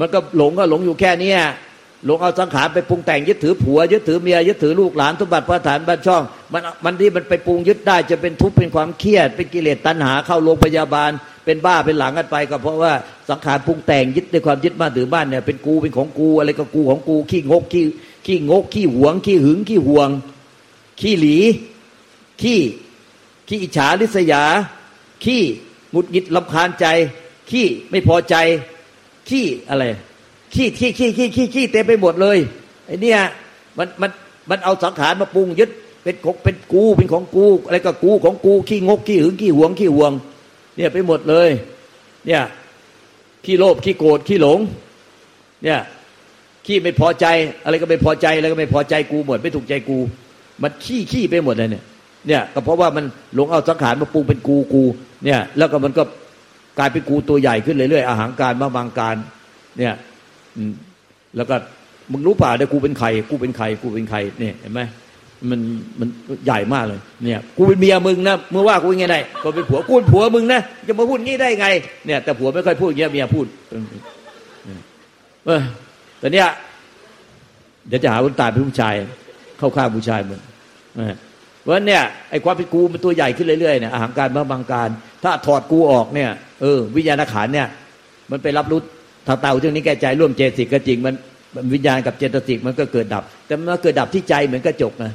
[0.00, 1.32] มันก็หลงก็หลงอยู่แค่นี้
[2.06, 6.22] หลงเอาสังขารไปปรุงแต่งยึดถือผัว ยึดถือเมียยึดถือลูกหลานทุบัติพระฐานบ้านช่อง
[6.52, 11.10] มันมันที่มันไปปรุงยึดได้จะเป็นทุกข์เป็นความเครียด เป็นกิเลสตัณหาเข้าโรงพยาบาล
[11.44, 12.92] เป็นบ้าเป็นหลังกันไปก็เพราะว่า
[13.28, 17.84] สังขารปรุงแต่งยึดในความยึดบ้านถือบ้านเนี่ยเป็นกูเป็นของกูอะไรก็กูของกูขี้งกขี้
[18.26, 20.08] ขี้งกขี้หวง ขี้หึงขี้หวง
[21.00, 21.38] ขี้หลี
[22.42, 22.60] ขี้
[23.48, 24.44] ขี้อิจฉาริษยา
[25.24, 25.42] ขี้
[25.90, 26.86] หงุดหงิดลำคาญใจ
[27.50, 28.34] ขี้ไม่พอใจ
[29.28, 29.84] ขี้อะไร
[30.54, 32.38] ขี้ขี้ขี้ขี้ขี้ขี้เต็มไปหมดเลย
[32.86, 33.14] ไอ้นี่
[33.78, 34.10] มันมัน
[34.50, 35.70] มันเอาสังขารมาปรุงยึด
[36.02, 40.12] เป็นของเป็นกูเป็นของกูอะไรก็กูของกูขี้งกขี้หึงขี้หวงขี้หวง
[40.76, 41.50] เนี่ยไปหมดเลย
[42.26, 42.42] เนี่ย
[43.44, 44.58] ขี้โลภขี้โกรธขี้หลง
[45.64, 45.80] เนี่ย
[46.66, 47.26] ขี้ไม่พอใจ
[47.64, 49.98] อะไรก็ไม่พอใจอะไรก็ไม่พอใจกูหมดไม่ถูกใจกู
[50.62, 51.84] มันขี้ขี้ไปหมดเลยเนี่ย
[52.28, 53.04] เนี่ยก็เพราะว่ามัน
[53.34, 54.82] หลงเอาสังขารมาปรุงเป็นกูกู
[55.24, 56.02] เนี่ย แล้วก็มันก็
[56.78, 59.16] กลายเป็นกูตัวใหญ่ขึ้นเรื่อยๆอาหารการมาบางการ
[59.78, 59.94] เนี่ย
[61.36, 61.56] แล้วก็
[62.12, 64.80] มึงรู้ป่าเดี๋ยวกูเป็นใครกูเป็นใครกูเป็นใครเนี่ยเห็นไหม
[65.50, 65.60] มัน
[66.00, 66.08] มัน
[66.44, 71.66] ใหญ่มากเลย เนี่ย กูเป็นเมียมึงนะเมื่อว่ากูยังไงได้ก็เป็นผัวกูเป็นผัวมึงนะจะมาพูดงี้ได้ไง
[72.06, 73.46] เนี่ย แต่ผัวไม่ค่อยพูดเงี้ยเมียพูด
[75.46, 75.62] เออ
[76.18, 76.48] แต่เนี้ย
[77.88, 78.94] เดี๋ยวจะหาคนตายเป็นผู้ชาย
[79.58, 80.40] เข้าข้างผู้ชายมึง
[81.60, 84.88] เพราะเนี่ยไอ้ความเป็นกูมันตัวใหญ่ขึ้นเรื่อยๆเนี่ยอาหารการมาบางการ
[85.24, 87.68] ถ้าถอดกูออกเนี่ยเออวิญญาณขันเนี่ย
[88.30, 88.80] มันไปรับรู้
[89.26, 91.14] ถ้าเตาเรื่องนี้แก้ใจร่วมเจตสิกก็จริงมัน
[91.74, 95.12] วิญญาณกับเจตสิกมันก็เกิดดับ แต่มันเกิดดับที่ใจเหมือนกระจกนะ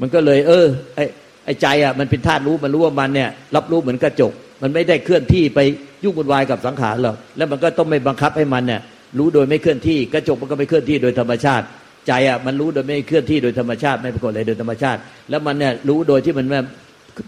[0.00, 1.04] มันก็เลย เออ ไอ้
[1.44, 5.60] ไอ้ใจอะมันเป็นธาตุรู้มันรู้ว่ามันเนี่ย รับรู้เหมือนกระจก มันไม่ได้เคลื่อนที่ไป
[6.04, 8.80] ยุ่งวุ่นวายกับสังขารหรอกแล้วมันก็ต้องไม่บังคับให้มันเนี่ย
[9.18, 11.64] รู้โดยไม่เคลื่อนที่กระจกมันก็ไม่เคลื่อนที่โดยธรรมชาติ
[12.06, 16.46] ใจอะมันรู้โดยไม่เคลื่อนที่โดยธรรมชาติไม่ปรากฏอะไรโดยธรรมชาติ แล้วมันเนี่ยรู้โดยที่มัน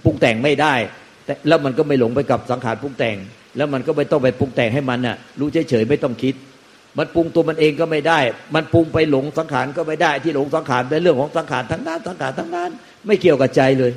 [0.05, 0.75] ปรุงแต่งไม่ได้
[1.25, 3.17] แต่แล้วมันก็ไม่หลงไปกับสังขารปรุงแต่ง
[3.57, 6.35] แล้วมันก็ไม่ต้องไปปรุงแต่งให้มันน่ะ รู้เฉยๆไม่ต้องคิด
[6.99, 8.19] มันปรุงตัวมันเองก็ไม่ได้
[8.55, 12.71] มันปรุงไปหลงสังขารก็ไม่ได้ที่หลงสังขารเป็นเรื่องของสังขารทั้งนั้นสังขารทั้งนั้น
[13.07, 13.93] ไม่เกี่ยวกับใจเลย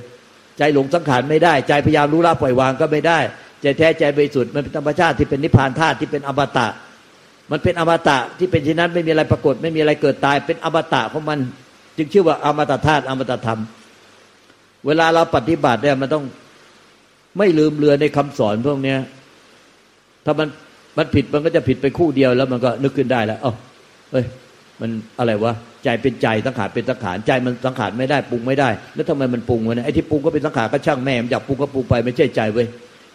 [0.57, 3.19] ใจหลงสังขารไม่ได้ ใจพยายามรู้ละปล่อยวางก็ไม่ได้
[3.61, 6.67] ใจแท้ใจบริสุทธิ์มันเป็นธรรมชาติที่เป็นนิพพานธาตุที่เป็นอมตะ
[7.51, 11.39] มันเป็นอมตะที่เป็นเช่นนั้นไม่มีอะไรปรากฏ ไม่มีอะไรเกิดตาย เป็นอมตะของมัน
[11.97, 13.59] จึงชื่อว่าอมตะธาตุอมตะธรรม
[14.85, 16.25] เวลาเราปฏิบัติเนี่ยมันต้อง
[17.37, 18.97] ไม่ลืมเรือในคำสอนพวกเนี้ย
[20.25, 20.47] ถ้ามัน
[20.97, 23.53] มันผิดมันก็จะผิดไปคู่เดียวแล้วมันก็นึกขึ้นได้แล้ว เอ้า
[24.11, 24.25] เฮ้ย
[24.81, 25.53] มันอะไรวะ
[25.83, 32.67] ใจเป็นใจสังขารเป็นสังขารใจมันสังขารไม่ได้ปรุงไม่ได้ แล้วทำไมมันปรุงวะเนี่ยไอ้ที่ปรุงก็เป็นสังขารก็ช่างแม่มอยากปรุงก็ปรุงไปไม่ใช่ใจเว้ย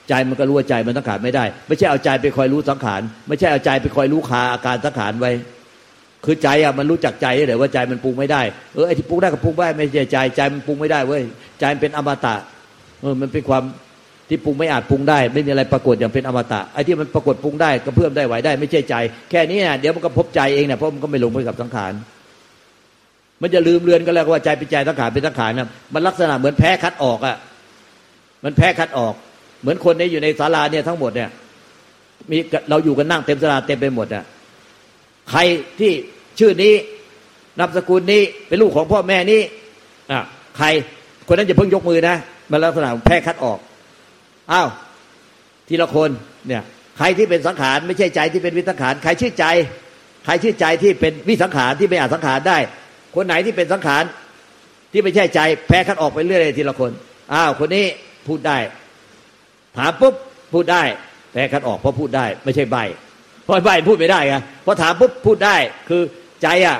[0.08, 5.32] ใจมันก็รู้ว่าใจมันสังขารไม่ได้ ไม่ใช่เอาใจไปคอยรู้สังขาร ไม่ใช่เอาใจไปคอยรู้คาอาการสังขารไว้
[6.24, 8.42] คือใจอะมันรู้จักใจเลยว่าใจมันปรุงไม่ได้
[8.74, 11.22] เออไอ้ที่ปรุงได้ก็ปรุงได้ไม่ใช่ใจใจมันปรุงไม่ได้เว้ย
[11.58, 12.34] ใจมันเป็นอมตะ
[13.00, 13.62] เออมันเป็นความ
[14.28, 18.94] ที่ปรุงไม่อาจปรุงได้ ไม่มีอะไรปรากฏอย่างเป็นอมตะไอ้ที่มันปรากฏปรุงได้ก็เพิ่มได้ไหวได้ ไม่ใช่ใจ
[19.30, 21.92] แค่นี้เนี่ยเดี๋ยวมันก็พบใจเองเนี่ยเพราะมันก็ไม่ลงไปกับสังขาร
[23.42, 27.36] มันจะลืมเลือนก็แล้วว่าใจเป็นใจสังขารเป็นสังขารนะมันลักษณะเหมือนแพ้คัดออกอะ
[28.44, 29.14] มันแพ้คัดออก
[29.60, 31.30] เหมือนคนนี้อยู่ในศาลาเนี่ยทั้งหมดเนี่ย
[32.30, 32.38] มี
[32.70, 34.24] เราอยู่กันนั่งเต็มศาลาเต็มไปหมดอะ
[35.30, 35.40] ใคร
[35.80, 35.92] ที่
[36.38, 36.74] ชื่อนี้
[37.58, 39.40] นามสกุลนี้เป็นลูกของพ่อแม่นี้
[40.12, 40.20] อะ
[40.58, 40.66] ใคร
[41.26, 42.16] คนนั้นจะเพิ่งยกมือนะ
[42.50, 43.58] มันลักษณะแพ้คัดออก
[44.52, 44.68] อ้าว
[45.68, 46.10] ทีละคน
[46.48, 46.62] เนี่ย
[46.98, 49.46] ใครที่เป็นสังขารไม่ใช่ใจที่เป็นวิสังขารใครชื่อใจ
[50.24, 52.58] ใครชื่อใจที่เป็นวิสังขารที่ไม่อาจสังขารได้
[53.14, 54.02] คนไหนที่เป็นสังขาร
[54.92, 56.90] ที่ไม่ใช่ใจ แพ้คัดออกไปเรื่อยๆทีละคน
[57.32, 57.86] อ้าวคนนี้
[58.26, 58.58] พูดได้
[59.76, 60.14] ถามปุ๊บ
[60.52, 60.82] พูดได้
[61.32, 62.76] แพ้คัดออกเพราะพูดได้ ไม่ใช่ใบ
[63.44, 65.56] เพราะใบพูดไม่ได้ไงพอถามปุ๊บพูดได้
[65.88, 66.02] คือ
[66.42, 66.78] ใจอะ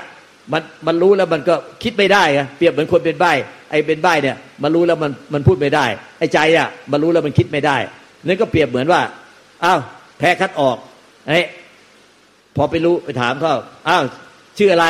[0.53, 3.27] มันมันรู้แล้วมันก็คิดไม่ได้ไงเปรียบเหมือนคนเป็นใบ
[3.71, 5.87] ไอ้เป็นใบเนี่ยมันรู้แล้วมันมันพูดไม่ได้
[6.19, 7.77] ไอ้ใจอะมันรู้แล้วมันคิดไม่ได้
[8.27, 9.01] นั่นก็เปรียบเหมือนว่า
[9.65, 9.81] อ้าว
[10.19, 10.77] แพ้คัดออก
[11.29, 11.39] ไอ้
[12.57, 13.55] พอไปรู้ไปถามเขา
[13.89, 14.03] อ้าว
[14.59, 14.87] ชื่ออะไร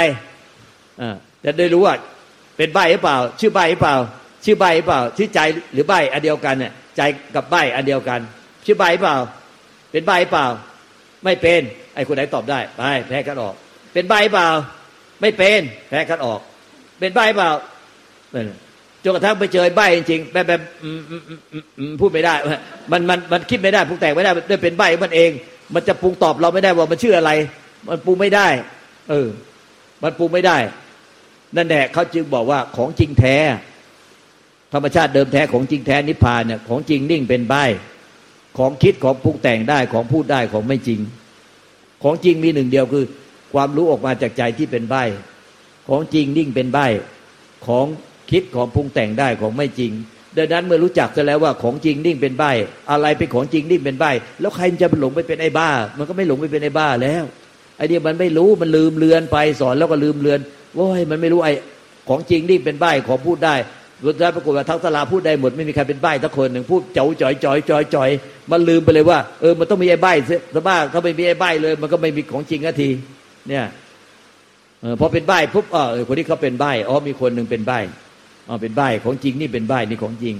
[1.01, 1.15] อ่า
[1.45, 1.95] จะได้รู้ว่า
[2.57, 3.97] เป็นใบหรือเปล่า ชื่อใบหรือเปล่า
[4.45, 5.41] ชื่อใบหรือเปล่า ชื่อใจ
[5.73, 7.01] หรือใบอันเดียวกันเนี่ยใจ
[7.35, 8.21] กับใบอันเดียวกัน
[8.65, 9.19] ชื่อใบหรือเปล่า
[9.91, 10.47] เป็นใบหรือเปล่า
[11.25, 11.61] ไม่เป็น
[11.95, 13.55] ไอ้คนไหนตอบได้ไปแพ้คัดออก
[13.93, 14.49] เป็นใบหรือเปล่า
[15.21, 16.41] ไม่เป็นแพ้คัดออก
[16.99, 17.51] เป็นใบเปล่า
[19.03, 20.61] จนกระทั่งไปเจอใบจริงๆแบบแบบ
[22.01, 22.35] พูดไม่ได้
[22.93, 25.31] มันมันมันคิดไม่ได้ปรุงแต่งไม่ได้ด้วยเป็นใบมันเอง
[25.75, 27.31] มันจะปรุงตอบเราไม่ได้ว่ามันชื่ออะไร
[27.89, 28.49] มันปรุงไม่ได้
[29.11, 29.29] เออ
[30.03, 30.59] มันปรุงไม่ได้
[31.57, 33.37] นั่นแหละเขาจึงบอกว่าของจริงแท้
[34.73, 37.55] ธรรมชาติเดิมแท้ของจริงแท้นิพพานเนี่ยของจริงนิ่งเป็นใบ
[38.59, 41.01] ของคิดของปรุงแต่งได้ของพูดได้ของไม่จริง
[42.03, 43.05] ของจริงมีหนึ่งเดียวคือ
[43.55, 44.97] ความรู้ออกมาจากใจที่เป็นใบ
[45.89, 46.79] ของจริงนิ่งเป็นใบ
[47.67, 47.87] ของ
[48.31, 49.93] คิดของปรุงแต่งได้ของไม่จริง
[50.37, 52.45] ดังนั้นเมื่อรู้จักจะแล้วว่าของจริงนิ่งเป็นใบ
[52.91, 54.05] อะไรเป็นของจริงนิ่งเป็นใบ
[54.41, 57.25] แล้วใครจะหลงไปเป็นไอ้บ้า มันก็ไม่หลงไปเป็นไอ้บ้าแล้ว
[57.77, 60.41] ไอ้นี่มันไม่รู้มันลืมเลือนไปสอนแล้วก็ลืมเลือน
[60.75, 61.53] โอ้ยมันไม่รู้ไอ้
[62.09, 63.55] ของจริงนิ่งเป็นใบของพูดได้
[64.07, 68.11] สุดท้ายปรากฏว่าทั้งสลาพูดได้หมดไม่มีใครเป็นใบทักคนหนึ่งพูดเจ๋อจ่อยจ่อยจ่อยจ่อย
[68.51, 70.13] มันลืมไปเลยว่าเออมันต้องมีไอ้ใบ้
[70.55, 72.91] ซะบ้าถ้าไม่มีไอ้ใบเลย มันก็ไม่มีของจริงนาที
[73.49, 73.65] เนี่ย
[74.83, 77.73] ออพอเป็นใบปุ๊บเออคนที่เขาเป็นใบอ๋อมีคนหนึ่งเป็นใบ
[78.49, 80.35] อ๋อเป็นใบของจริงนี่เป็นใบนี่ของจริง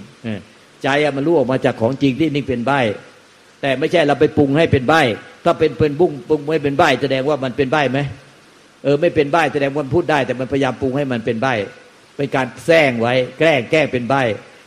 [0.83, 2.73] ใจอมันรู้ออกมาจากของจริงที่นี่เป็นใบ
[3.61, 4.95] แต่ไม่ใช่เราไปปรุงให้เป็นใบ
[5.45, 7.99] ถ้าเป็นเป็นบุ้งปรุงไม่เป็นใบแสดงว่ามันเป็นใบไหม
[8.85, 11.49] เออไม่เป็นใบแสดงว่ามันพูดได้ แต่มันพยายามปรุงให้มันเป็นใบ
[12.17, 14.15] เป็นการแซงไว้ แกล้งแก้เป็นใบ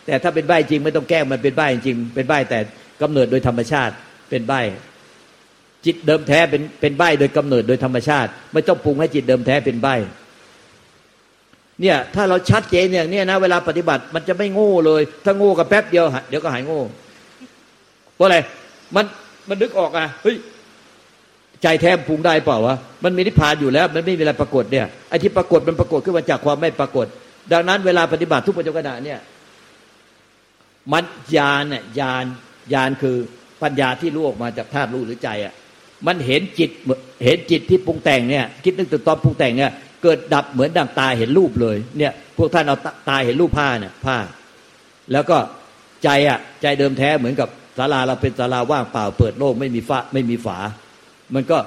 [0.06, 2.60] แต่ถ้าเป็นใบจริงไม่ต้องแก้มันเป็นใบจริง เป็นใบแต่
[3.02, 3.94] กำเนิดโดยธรรมชาติ
[4.30, 4.54] เป็นใบ
[5.86, 9.88] จิตเดิมแท้เป็นเป็นใบโดยกำเนิดโดยธรรมชาติ ไม่ต้องปรุงให้จิตเดิมแท้เป็นใบ
[11.82, 16.82] เนี่ยถ้าเราชัดเจนอย่างนี้นะเวลาปฏิบัติมันจะไม่โง่เลย ถ้าโง่กับแป๊บเดียวเดี๋ยวก็หายโง่
[18.16, 18.38] เพราะอะไร
[18.96, 19.06] มัน
[19.50, 20.36] มันนึกออกอะเฮ้ย
[21.62, 27.08] ใจแท้ปรุงได้เปล่าวะมันมีนิพพานอยู่แล้ว มันไม่มีอะไรปรากฏเนี่ยไอ้ที่ปรากฏมันปรากฏขึ้นมาจากความไม่ปรากฏ
[27.52, 29.20] ดังนั้นเวลาปฏิบัติทุกปัจจุบันเนี่ย
[30.94, 31.04] มัน
[31.36, 32.24] ญาณเนี่ยญาณ
[32.74, 33.18] ญาณคือ
[33.62, 35.54] ปัญญาที่รู้ออกมาจากธาตุรู้หรือใจอะ
[36.08, 36.70] มันเห็นจิต
[37.26, 39.72] เห็นจิตที่ปรุงแต่งเนี่ยคิดนึกถึงตอนปรุงแต่งเนี่ย
[40.04, 42.78] เกิดดับเหมือนดังตาเห็นรูปเลยเนี่ยพวกท่านเอา
[43.10, 44.18] ตาเห็นรูปผ้าเนี่ยผ้า
[45.12, 45.38] แล้วก็
[46.04, 50.58] ใจอะใจเดิมแท้เหมือนกับศาลาเราเป็นศาลาว่างเปล่าเปิดโล่งไม่มีฟ้าไม่มีฝา
[51.34, 51.58] มันก็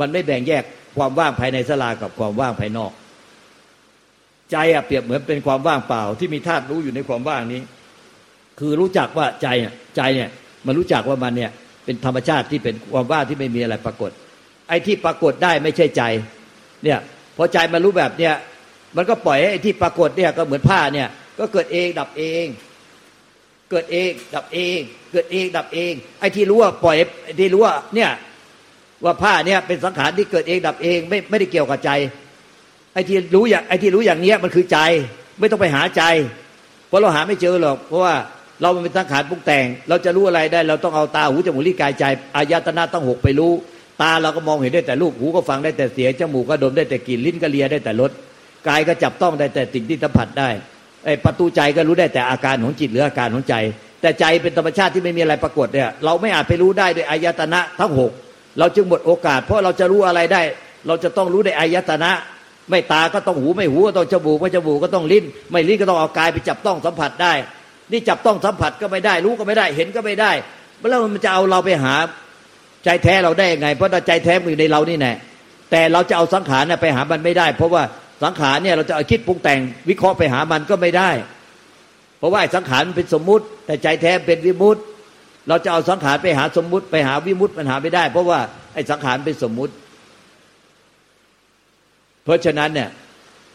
[0.00, 0.64] มันไม่แบ่งแยก
[0.96, 2.92] ความว่างภายในศาลากับความว่างภายนอก
[4.50, 7.60] ใจอะเปรียบเหมือนเป็นความว่างเปล่าที่มีธาตุรู้อยู่ในความว่างนี้
[8.60, 9.48] คือรู้จักว่าใจ
[9.96, 10.30] ใจเนี่ย
[10.66, 11.50] มันรู้จักว่ามันเนี่ย
[11.86, 14.10] เป็นธรรมชาติที่เป็นความว่างที่ไม่มีอะไรปรากฏ
[14.68, 16.02] ไอ้ที่ปรากฏได้ไม่ใช่ใจ
[16.84, 16.98] เนี่ย
[17.36, 18.34] พอใจมันรู้แบบเนี่ย
[18.96, 22.46] มันก็ปล่อยให้ไอ้ที่ปรากฏเนี่ยก็เหมือนผ้าเนี่ยก็เกิดเองดับเอง
[23.70, 24.78] เกิดเอง ดับเอง
[25.12, 28.10] เกิดเอง ดับเอง ไอ้ที่รู้ว่าปล่อยไอ้ที่รู้ว่าเนี่ย
[29.04, 31.90] ว่าผ้าเนี่ยเป็นสังขารที่เกิดเองดับเอง ไม่ไม่ได้เกี่ยวกับใจ
[32.94, 34.78] ไอ้ที่รู้อย่างไอ้ที่รู้อย่างเนี้ยมันคือใจ
[35.40, 36.02] ไม่ต้องไปหาใจ
[36.88, 38.14] เพราะเราหาไม่เจอหรอก เพราะว่า
[38.60, 42.04] เราเป็นสังขารปรุงแต่ง เราจะรู้อะไรได้ เราต้องเอาตาหูจมูกลิ้นกายใจ
[42.36, 43.52] อายตนะต้องหกไปรู้
[44.02, 48.10] ตาเราก็มองเห็นได้แต่รูปหูก็ฟังได้แต่เสียงจมูกก็ดมได้แต่กลิ่นลิ้นก็เลียได้แต่รส
[48.68, 50.48] กายก็จับต้องได้แต่สิ่งที่สัมผัสได้
[51.04, 53.54] ไอประตูใจก็รู้ได้แต่อาการของจิตหรืออาการของใจ
[54.00, 58.12] แต่ใจเป็นธรรมชาติที่ไม่มีอะไรปรากฏเนี่ยเราไม่อาจไปรู้ได้ด้วยอายตนะทั้งหก
[58.58, 60.42] เราจึงหมดโอกาส เพราะเราจะรู้อะไรได้
[60.86, 62.10] เราจะต้องรู้ในอายตนะ
[62.70, 67.32] ไม่ตาก็ต้องหูไม่หูก็ต้องจมูกไม่จมูกก็ต้องลิ้น ไม่ลิ้นก็ต้องเอากายไปจับต้องสัมผัสได้
[67.92, 70.32] นี่จับต้องสัมผัสก็ไม่ได้ รู้ก็ไม่ได้เห็นก็ไม่ได้
[70.88, 71.94] แล้วมันจะเอาเราไปหา
[72.84, 75.12] ใจแท้เราได้ยังไง เพราะใจแท้มันอยู่ในเรานี่แน่
[75.70, 77.82] แต่เราจะเอาสังขารไปหามันไม่ได้ เพราะว่า
[78.24, 81.10] สังขารเนี่ยเราจะเอาคิดปรุงแต่งวิเคราะห์ไปหามันก็ไม่ได้
[82.18, 84.80] เพราะว่าสังขารเป็นสมมุติ แต่ใจแท้เป็นวิมุติ
[85.48, 88.38] เราจะเอาสังขารไปหาสมมุติ ไปหาวิมุติมันหาไม่ได้ เพราะว่า
[88.74, 89.72] ไอ้สังขารเป็นสมมุติ
[92.24, 92.88] เพราะฉะนั้นเนี่ย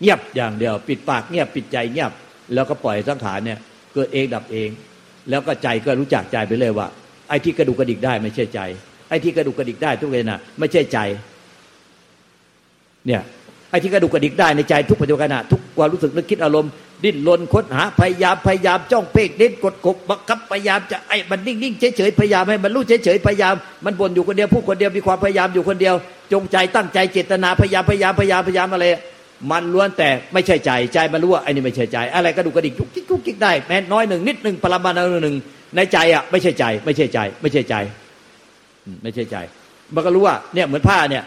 [0.02, 2.12] เงียบอย่างเดียว ปิดปากเงียบปิดใจเงียบ
[2.54, 3.60] แล้วก็ปล่อยสังขารเนี่ย
[3.94, 4.70] เกิดเองดับเอง
[5.30, 6.88] แล้วก็ใจก็รู้จักใจไปเลยว่า
[7.30, 8.60] ไอ้ที่กระดุกกระดิกได้ไม่ใช่ใจ
[9.10, 10.98] ไอ้ที่กระดุกกระดิกได้ทุกเวลาไม่ใช่ใจ
[13.08, 13.22] เนี่ย
[13.70, 16.72] ไอ้ที่กระดุกกระดิกได้ในใจทุกปัจจุบันทุกความรู้สึกนึกคิดอารมณ์
[17.04, 25.96] ดิ้นรนค้นหาพยายามพยายามจ้องเพ่งเน้นกดกบบังคับพยายามจะไอ้มันนิ่งนิ่งเฉยเฉยพยายามให้มันรู้เฉยเฉยพยายามมันบ่นอยู่คนเดียวพูดคนเดียวมีความพยายามอยู่คนเดียว
[26.34, 28.86] จงใจตั้งใจเจตนาพยายามพยายามพยายามพยายามอะไร
[29.52, 35.36] มันล้วนแต่ไม่ใช่ใจใจมันรู้ว่าไอ้นี่ไม่ใช่ใจ อะไรกระดูกระดิกกุ๊กกิ๊กกุ๊กกิ๊กได้แม้น้อยหนึ่งนิดหนึ่งปรมาณูหนึ่ง
[35.76, 37.76] ในใจอะไม่ใช่ใจ ไม่ใช่ใจ ไม่ใช่ใจ
[39.04, 39.38] ไม่ใช่ใจ
[39.96, 41.24] มันก็รู้ว่าเนี่ยเหมือนผ้าเนี่ย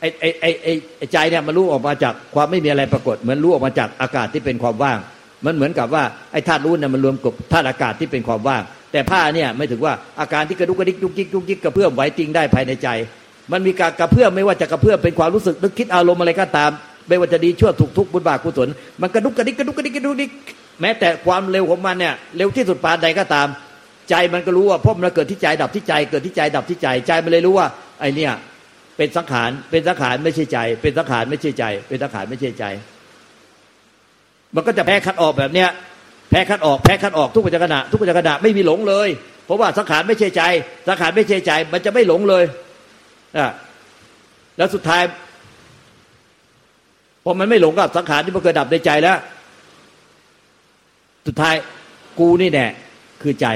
[0.00, 4.98] ไอ้ไอ้ไอ้ไอ้ใจเนี่ยมันรู้ออกมาจากความไม่มีอะไรปรากฏ เหมือนรู้ออกมาจากอากาศที่เป็นความว่าง
[5.46, 12.88] มันเหมือนกับว่าไอ้ธาตุรู้เนี่ยมันรวมกับธาตุอากาศที่เป็นความว่าง แต่ผ้าเนี่ยไม่ถึงว่าอาการที่กระดุกกระดิกยุกยิกยุกยิกกระเพื่อมไหวติงได้ภายในใจ
[13.52, 16.70] มันมีการกระเพื่อมไม่ว่าจะกระเพื่อมเป็นความรู้สึกนึกคิดอารมณ์อะไรก็ตาม
[17.10, 18.68] ไม่ว่าจะดีชั่วถูกทุกบุญบาปกุศล
[19.00, 20.30] มันกระดุกกระดิกกระดุกกระดิกกระดุกกระดิก
[20.80, 23.48] แม้แต่ความเร็วของมันเนี่ยเร็วที่สุดปานใดก็ตาม
[24.10, 27.66] ใจมันก็รู้ว่าพราะมันเกิดที่ใจดับที่ใจ เกิดที่ใจดับที่ใจใจมันเลยรู้ว่า
[28.00, 28.32] ไอเนี่ย
[28.96, 32.64] เป็นสังขารเป็นสังขารไม่ใช่ใจ เป็นสังขารไม่ใช่ใจ เป็นสังขารไม่ใช่ใจ
[34.54, 35.68] มันก็จะแพ้คัดออกแบบเนี้ย
[36.30, 39.08] แพ้คัดออกแพ้คัดออกทุกปัจจุบันทุกปัจจุบันไม่มีหลงเลย
[39.46, 40.42] เพราะว่าสังขารไม่ใช่ใจ
[40.88, 42.44] สังขารไม่ใช่ใจ มันจะไม่หลงเลย
[43.38, 43.48] อะ
[44.58, 45.02] แล้วสุดท้าย
[47.24, 49.18] พอมันไม่หลงกับสังขารที่มันเกิดดับในใจแล้ว
[51.26, 51.54] สุดท้าย
[52.18, 52.66] กูนี่แน่
[53.22, 53.46] คือใจ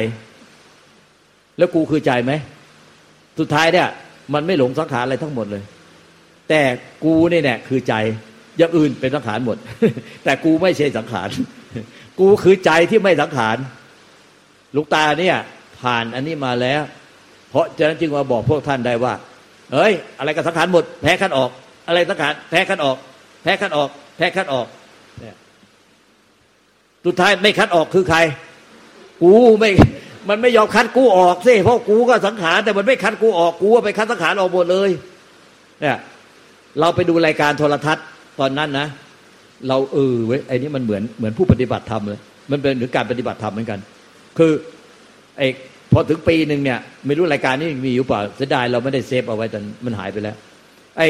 [1.58, 2.32] แล้วกูคือใจไหม
[3.38, 3.88] สุดท้ายเนี่ย
[4.34, 5.62] มันไม่หลงสังขารอะไรทั้งหมดเลย
[6.48, 6.60] แต่
[7.04, 7.94] กูนี่แน่คือใจ
[8.58, 9.56] อย่างอื่นเป็นสังขารหมด
[10.24, 11.28] แต่กูไม่ใช่สังขาร
[12.20, 13.56] กูคือใจที่ไม่สังขาร
[14.76, 15.36] ลูกตาเนี่ย
[15.80, 16.82] ผ่านอันนี้มาแล้ว
[17.50, 19.14] เพราะฉะนั้นจึงมาบอกพวกท่านได้ว่า
[19.72, 21.50] เฮ้ย อะไรกับสังขารหมด แพ้ขันออก
[21.86, 22.96] อะไรสังขารแพ้ขันออก
[23.44, 24.66] แพ้ขันออก แพ้ขันออก
[25.20, 25.36] เนี่ย
[27.06, 28.18] สุดท้ายไม่คัดออกคือใคร
[29.22, 29.70] กูไม่
[30.28, 34.90] มันไม่ยอมคัดกูออกสิเพราะกูก็สังขารแต่มันไม่คัดกูออกกูไปคัดสังขารออกหมดเลย
[35.80, 35.96] เนี่ย
[36.80, 38.04] เราไปดูรายการโทรทัศน์
[38.40, 38.86] ตอนนั้นนะ
[39.68, 43.78] เราเออเว้ยไอ้นี่มันเหมือนเหมือนผู้ปฏิบัติธรรมเลย มันเป็นหรือการปฏิบัติธรรมเหมือนกัน
[44.38, 44.52] คือ
[45.38, 45.48] ไอ้
[45.92, 50.36] พอถึงปีหนึ่งเนี่ย ไม่รู้รายการนี้มีอยู่เปล่าเสียดายเราไม่ได้เซฟเอาไว้แต่มันหายไปแล้ว
[50.98, 51.06] ไอ้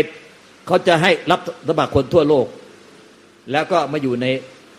[0.66, 2.46] เขาจะให้รับสมัครคนทั่วโลก
[3.52, 4.26] แล้วก็มาอยู่ใน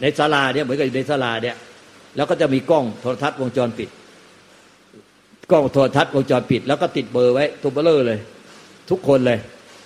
[0.01, 1.55] ในศาลาเนี่ยเหมือนกับอยู่ในศาลาเนี่ย
[2.15, 3.89] แล้วก็จะมีกล้องโทรทัศน์วงจรปิด
[5.51, 8.19] กล้องโทรทัศน์วงจรปิด แล้วก็ติดเบอร์ไว้ตัวเบลอเลย
[8.89, 9.39] ทุกคนเลย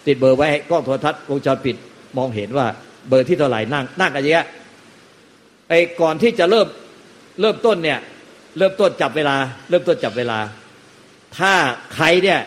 [0.08, 1.76] ติดเบอร์ไว้ให้กล้องโทรทัศน์วงจรปิด
[2.18, 2.68] มองเห็นว่า
[3.08, 4.48] เบอร์ที่เท่าไหร่นั่งนั่งกันเยอะ
[5.70, 6.68] ไอ้ก่อนที่จะเริ่ม
[7.42, 8.00] เริ่มต้นเนี่ย
[8.58, 9.36] เริ่มต้นจับเวลา
[9.70, 10.40] เริ่มต้นจับเวลา
[11.38, 11.54] ถ้า
[11.96, 12.40] ใครเนี่ย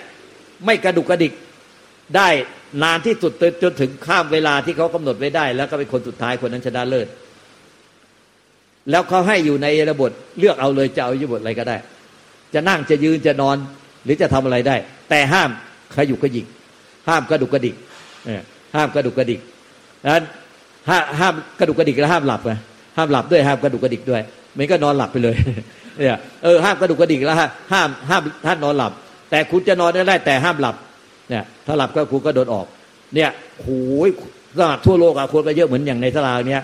[0.65, 1.33] ไม่กระดุกกระดิก
[2.17, 2.29] ได้
[2.83, 3.33] นานที่สุด
[3.63, 7.09] จนถึงข้ามเวลาที่เขากำหนดไว้ได้ แล้วก็เป็นคนสุดท้ายคนนั้นชนะเลิศ
[8.91, 11.77] แล้วเขาให้อยู่ในระบบเลือกเอาเลยจะเอายุบทอะไรก็ได้
[12.55, 13.57] จะนั่งจะยืนจะนอน
[14.05, 14.77] หรือจะทำอะไรได้
[15.11, 15.51] แต่ห้าม
[15.97, 16.47] ขยุกกระยิก
[17.09, 17.75] ห้ามกระดุกกระดิก
[18.77, 19.41] ห้ามกระดุกกระดิก
[20.07, 20.25] นั้น
[20.89, 22.53] ห้าห้ามกระดุกกระดิกแล้วห้ามหลับไง
[22.97, 24.23] ห้ามหลับด้วยห้ามกระดุกกระดิกด้วย
[24.55, 25.37] ไม่ก็นอนหลับไปเลย
[25.99, 27.37] เนี่ยเออห้ามกระดุกกระดิกแล้ว
[27.73, 28.93] ห้ามห้ามห้ามนอนหลับ
[29.31, 30.77] แต่คุณจะนอนได้แต่ห้ามหลับ
[31.29, 32.67] เนี่ยถ้าหลับก็คุณก็โดนออก
[33.15, 33.31] เนี่ย
[33.61, 34.11] โอ้ย
[34.59, 36.63] ตลาดทั่วโลกอะคนก็เยอะเหมือนอย่างในตลาเนี้ย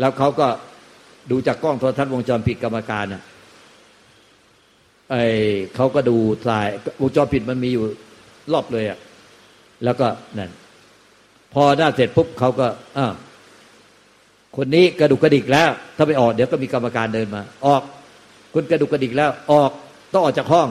[0.00, 0.46] แล้วเขาก็
[1.30, 3.22] ดูจากกล้องโทรทัศน์วงจรปิดกรรมการอะ
[5.10, 5.16] ไอ
[5.74, 6.68] เขาก็ดูสาย
[7.00, 7.84] วงจรปิดมันมีอยู่
[8.52, 8.98] รอบเลยอะ
[9.84, 10.06] แล้วก็
[10.38, 10.50] นั่น
[11.54, 12.66] พอได้เสร็จปุ๊บเขาก็
[12.98, 13.06] อ้า
[14.56, 17.82] คนนี้กระดุกกระดิกแล้ว ถ้าไปออกเดี๋ยวก็มีกรรมการเดินมา ออก
[18.54, 19.70] คุณกระดุกกระดิกแล้ว ออก
[20.12, 20.68] ต้องออกจากห้อง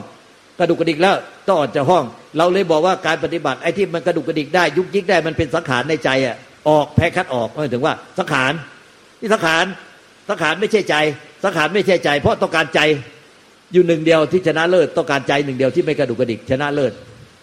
[0.60, 1.16] กระดุกกระดิกแล้ว
[1.48, 2.04] ต้องออกจากห้อง
[2.38, 6.36] เราเลยบอกว่าการปฏิบัติไอ้ที่มันกระดุกกระดิกได้ ยุกยิกได้มันเป็นสังขารในใจอะ
[6.70, 8.54] ออกแพ้คัดออกหมายถึงว่าสังขาร
[9.20, 9.66] ที่สังขาร
[10.30, 10.96] สังขารไม่ใช่ใจ
[11.44, 12.80] สังขารไม่ใช่ใจ เพราะต้องการใจ
[13.74, 16.92] อยู่หนึ่งเดียวที่ชนะเลิศต้องการใจหนึ่งเดียวที่ไม่กระดุกกระดิกชนะเลิศ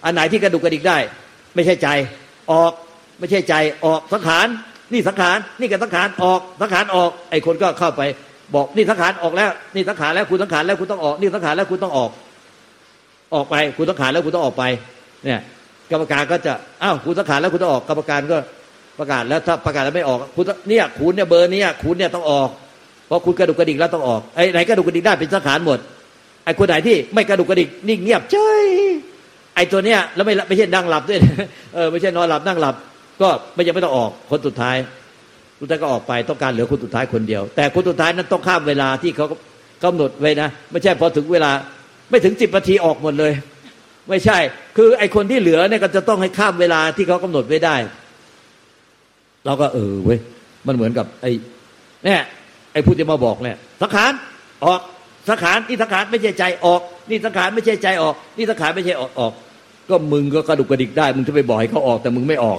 [0.04, 0.98] อันไหนที่กระดุกกระดิกได้
[1.54, 1.88] ไม่ใช่ใจ
[2.52, 2.72] ออก
[3.18, 4.46] ไม่ใช่ใจออกสังขาร
[4.92, 8.02] นี่สังขารนี่กับสังขารออกสังขารออกไอ้คนก็เข้าไป
[8.54, 12.10] บอกนี่สังขารออกแล้ว นี่สังขารแล้วคุณสังขารแล้วคุณต้องออก นี่สังขารแล้วคุณต้องออก
[13.34, 14.64] ออกไปคุณสังขารแล้วคุณต้องออกไป
[15.24, 15.40] เนี่ย
[15.90, 18.38] กรรมการก็จะอ้าวคุณสังขารแล้วคุณต้องออกกรรมการก็
[18.98, 22.48] ประกาศแล้วถ้าประกาศแล้วไม่ออก คุณเนี่ยคุณเนี่ยเบอร์นี้คุณเนี่ยต้องออก
[23.06, 25.78] เพราะคุณกระดุกกระดิกแล้วต้องออกไอ้ไหนกระดุกกระดิกได้เป็นสังขารหมด
[26.44, 28.66] ไอ้คนไหนที่ไม่กระดุกกระดิกนิ่งเงียบเฉย
[29.54, 31.18] ไอ้ตัวเนี้ยแล้วไม่ไม่ใช่นั่งหลับด้วย
[31.74, 32.74] เออไม่ใช่นอนหลับนั่งหลับ
[33.20, 34.76] ก็ไม่ยังไม่ต้องออกคนสุดท้าย
[35.60, 39.26] สุดท้ายก็ออกไปต้องการเหลือคนสุดท้ายคนเดียว แต่คนสุดท้ายนั้นต้องข้ามเวลาที่เขา
[39.84, 41.50] กำหนดไว้นะ ไม่ใช่พอถึงเวลา
[42.10, 43.32] ไม่ถึงสิบนาทีออกหมดเลย
[44.08, 44.38] ไม่ใช่
[44.76, 47.76] คือไอคนที่เหลือเนี่ยก็จะต้องให้ข้ามเวลาที่เขากำหนดไว้ได้
[49.46, 50.18] เราก็เออเว้ย
[50.66, 51.26] มันเหมือนกับ ไอ
[52.04, 52.20] เนี่ย
[52.72, 54.12] ไอผู้ที่มาบอกเนี่ยสังขาร
[54.64, 54.80] ออก
[55.28, 59.32] สังขารนี่สังขารไม่ใช่ใจออก นี่สังขารไม่ใช่ใจออก นี่สังขารไม่ใช่ออกออก
[59.90, 62.58] ก็มึงก็กระดุกกระดิกได้ มึงจะไปบอกให้เขาออก แต่มึงไม่ออก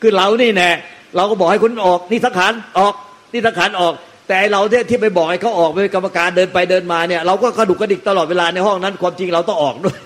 [0.00, 0.70] คือเรานี่แน่
[1.16, 2.94] เราก็บอกให้คุณออก นี่สังขารออก
[3.32, 3.94] นี่สังขารออก
[4.28, 9.98] แต่เราที่ยที่ไปบอกให้เขาออกเป็นกรรมการเดินไปเดินมาเนี่ยเราก็กระดุกกระดิกตลอดเวลาในห้องนั้น ความจริงเราต้องออกด้วย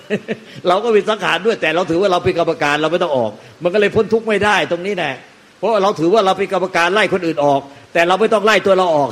[0.67, 3.31] เราก็มีสังขารด้วย แต่เราถือว่าเราเป็นกรรมการเราไม่ต้องออก
[3.63, 5.11] มันก็เลยพ้นทุกข์ไม่ได้ตรงนี้แน่
[5.57, 7.61] เพราะเราถือว่าเราเป็นกรรมการไล่คนอื่นออก
[7.93, 9.09] แต่เราไม่ต้องไล่ตัวเราออก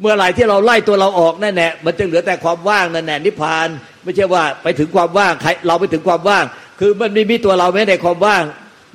[0.00, 3.68] เมื่อไหร่ที่เราไล่ตัวเราออกแน่แหละมันจะเหลือแต่ความว่างนั่นแหละนิพพาน
[4.04, 6.44] ไม่ใช่ว่าไปถึงความว่างใครเราไปถึงความว่าง
[6.80, 8.42] คือมันไม่มีตัวเราแม้ในความว่าง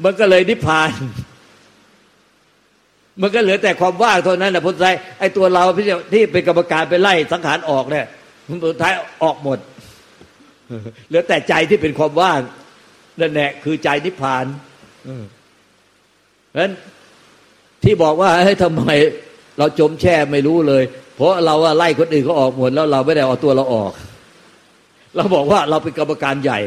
[0.04, 0.90] มันก็เลยนิพพาน
[3.22, 5.64] มันก็เหลือแต่ความว่างเท่านั้นนะพุทธไทยไอ้ตัวเรา
[6.14, 8.06] ที่เป็นกรรมการไปไล่สังขารออกเนี่ย
[8.70, 9.60] สุดท้ายออกหมด
[11.08, 12.40] เหลือแต่ใจที่เป็นความว่าง
[13.20, 14.46] นั่นแหละคือใจนิพพาน
[16.50, 16.74] เพราะฉะนั้น
[17.84, 18.84] ที่บอกว่าให้ทำไม
[19.58, 20.84] เราจมแช่ไม่รู้เลย
[21.16, 23.92] เพราะเราว่าไล่คนอื่นเขาออกหมดแล้วเราไม่ได้เอาตัวเราออก
[25.16, 26.60] เราบอกว่าเราเป็นกรรมการใหญ่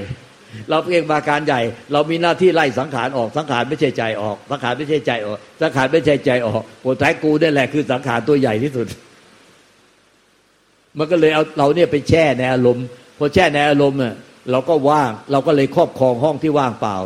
[0.70, 1.60] เราเป็นกรรมการใหญ่
[1.92, 8.86] เรามีหน้าที่ไล่สังขารออกสังขารไม่ใช่ใจออก สังขารไม่ใช่ใจออก สังขารไม่ใช่ใจออกโอ้ท้ายกูนี่แหละคือสังขารตัวใหญ่ที่สุด
[10.98, 12.86] มันก็เลยเอาเราเนี่ยไปแช่ในอารมณ์
[13.18, 14.14] พอแช่ในอารมณ์เนี่ย
[14.50, 16.96] เราก็ว่างเราก็เลยครอบครองห้องที่ว่างเปล่า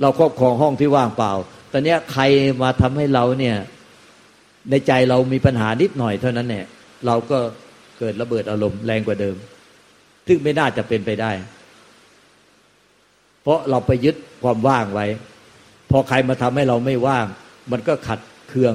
[0.00, 1.32] เราครอบครองห้องที่ว่างเปล่า
[1.72, 2.22] ตอนนี้ใคร
[2.62, 3.56] มาทำให้เราเนี่ย
[4.70, 6.66] ในใจเรามีปัญหานิดหน่อยเท่านั้นเนี่ย
[7.06, 7.38] เราก็
[7.98, 9.36] เกิดระเบิดอารมณ์แรงกว่าเดิม
[10.26, 11.32] ซึ่งไม่น่าจะเป็นไปได้
[13.42, 15.06] เพราะเราไปยึดความว่างไว้
[15.90, 17.26] พอใครมาทำให้เราไม่ว่าง
[17.72, 18.74] มันก็ขัดเคือง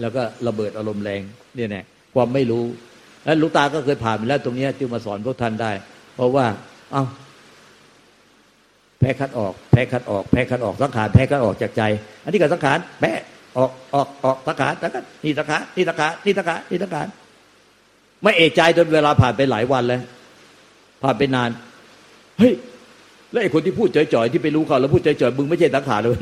[0.00, 1.22] แล้วก็ระเบิดอารมณ์แรง
[1.54, 1.82] เนี่ยแน่
[2.14, 2.64] ความไม่รู้
[3.24, 5.72] แล้วลูกตาก็เคยผ่านมาแล้วตรงนี้จึงมาสอนพวกท่านได้
[6.14, 6.46] เพราะว่า
[6.92, 7.04] เอา้า
[8.98, 11.82] แพ้คัดออก แพ้คัดออกแพ้คัดออกสังขารแพ้คัดออกจากใจ
[12.24, 13.12] อันนี้ก็สังขารแพ้
[13.56, 17.06] ออกออกออกสังขารสังขารนี่สังขารนี่สังขารนี่สังขารนี่สังขาร
[18.22, 20.02] ไม่เอกใจจนเวลาผ่านไปหลายวันแล้ว
[21.02, 21.50] ผ่านไปนาน
[22.38, 22.52] เฮ้ย
[23.34, 26.18] แล้วไอ้คนที่พูดจ่อยๆที่ไปรู้เขาแล้วพูดจ่อยๆมึงไม่ใช่สังขารเลย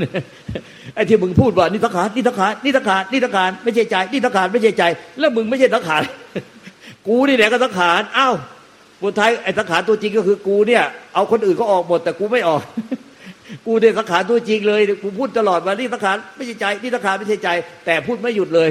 [0.95, 4.85] ไอ้ที่มึงพูดว่านี่สังขารนี่สังขารนี่สังขารนี่สังขารไม่ใช่ใจนี่สังขารไม่ใช่ใจ
[5.19, 6.03] แล้วมึงไม่ใช่สังขาร
[7.07, 8.35] กูนี่แหละก็สังขารอ้าว
[9.03, 10.83] บนท้ายไอ้สังขารตัวจริงก็คือกูเนี่ย
[11.15, 12.63] เอาคนอื่นก็ออกหมดแต่กูไม่ออก
[13.67, 17.49] กูเนี่ยสังขารตัวจริงเลยกูพูดตลอดว่านี่สังขารไม่ใช่ใจนี่สังขารไม่ใช่ใจ
[17.87, 18.71] แต่พูดไม่หยุดเลย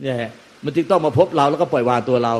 [0.00, 0.16] เนี่ย
[0.64, 2.34] มันจึงต้องมาพบเราแล้วก็ปล่อยวางตัวเรา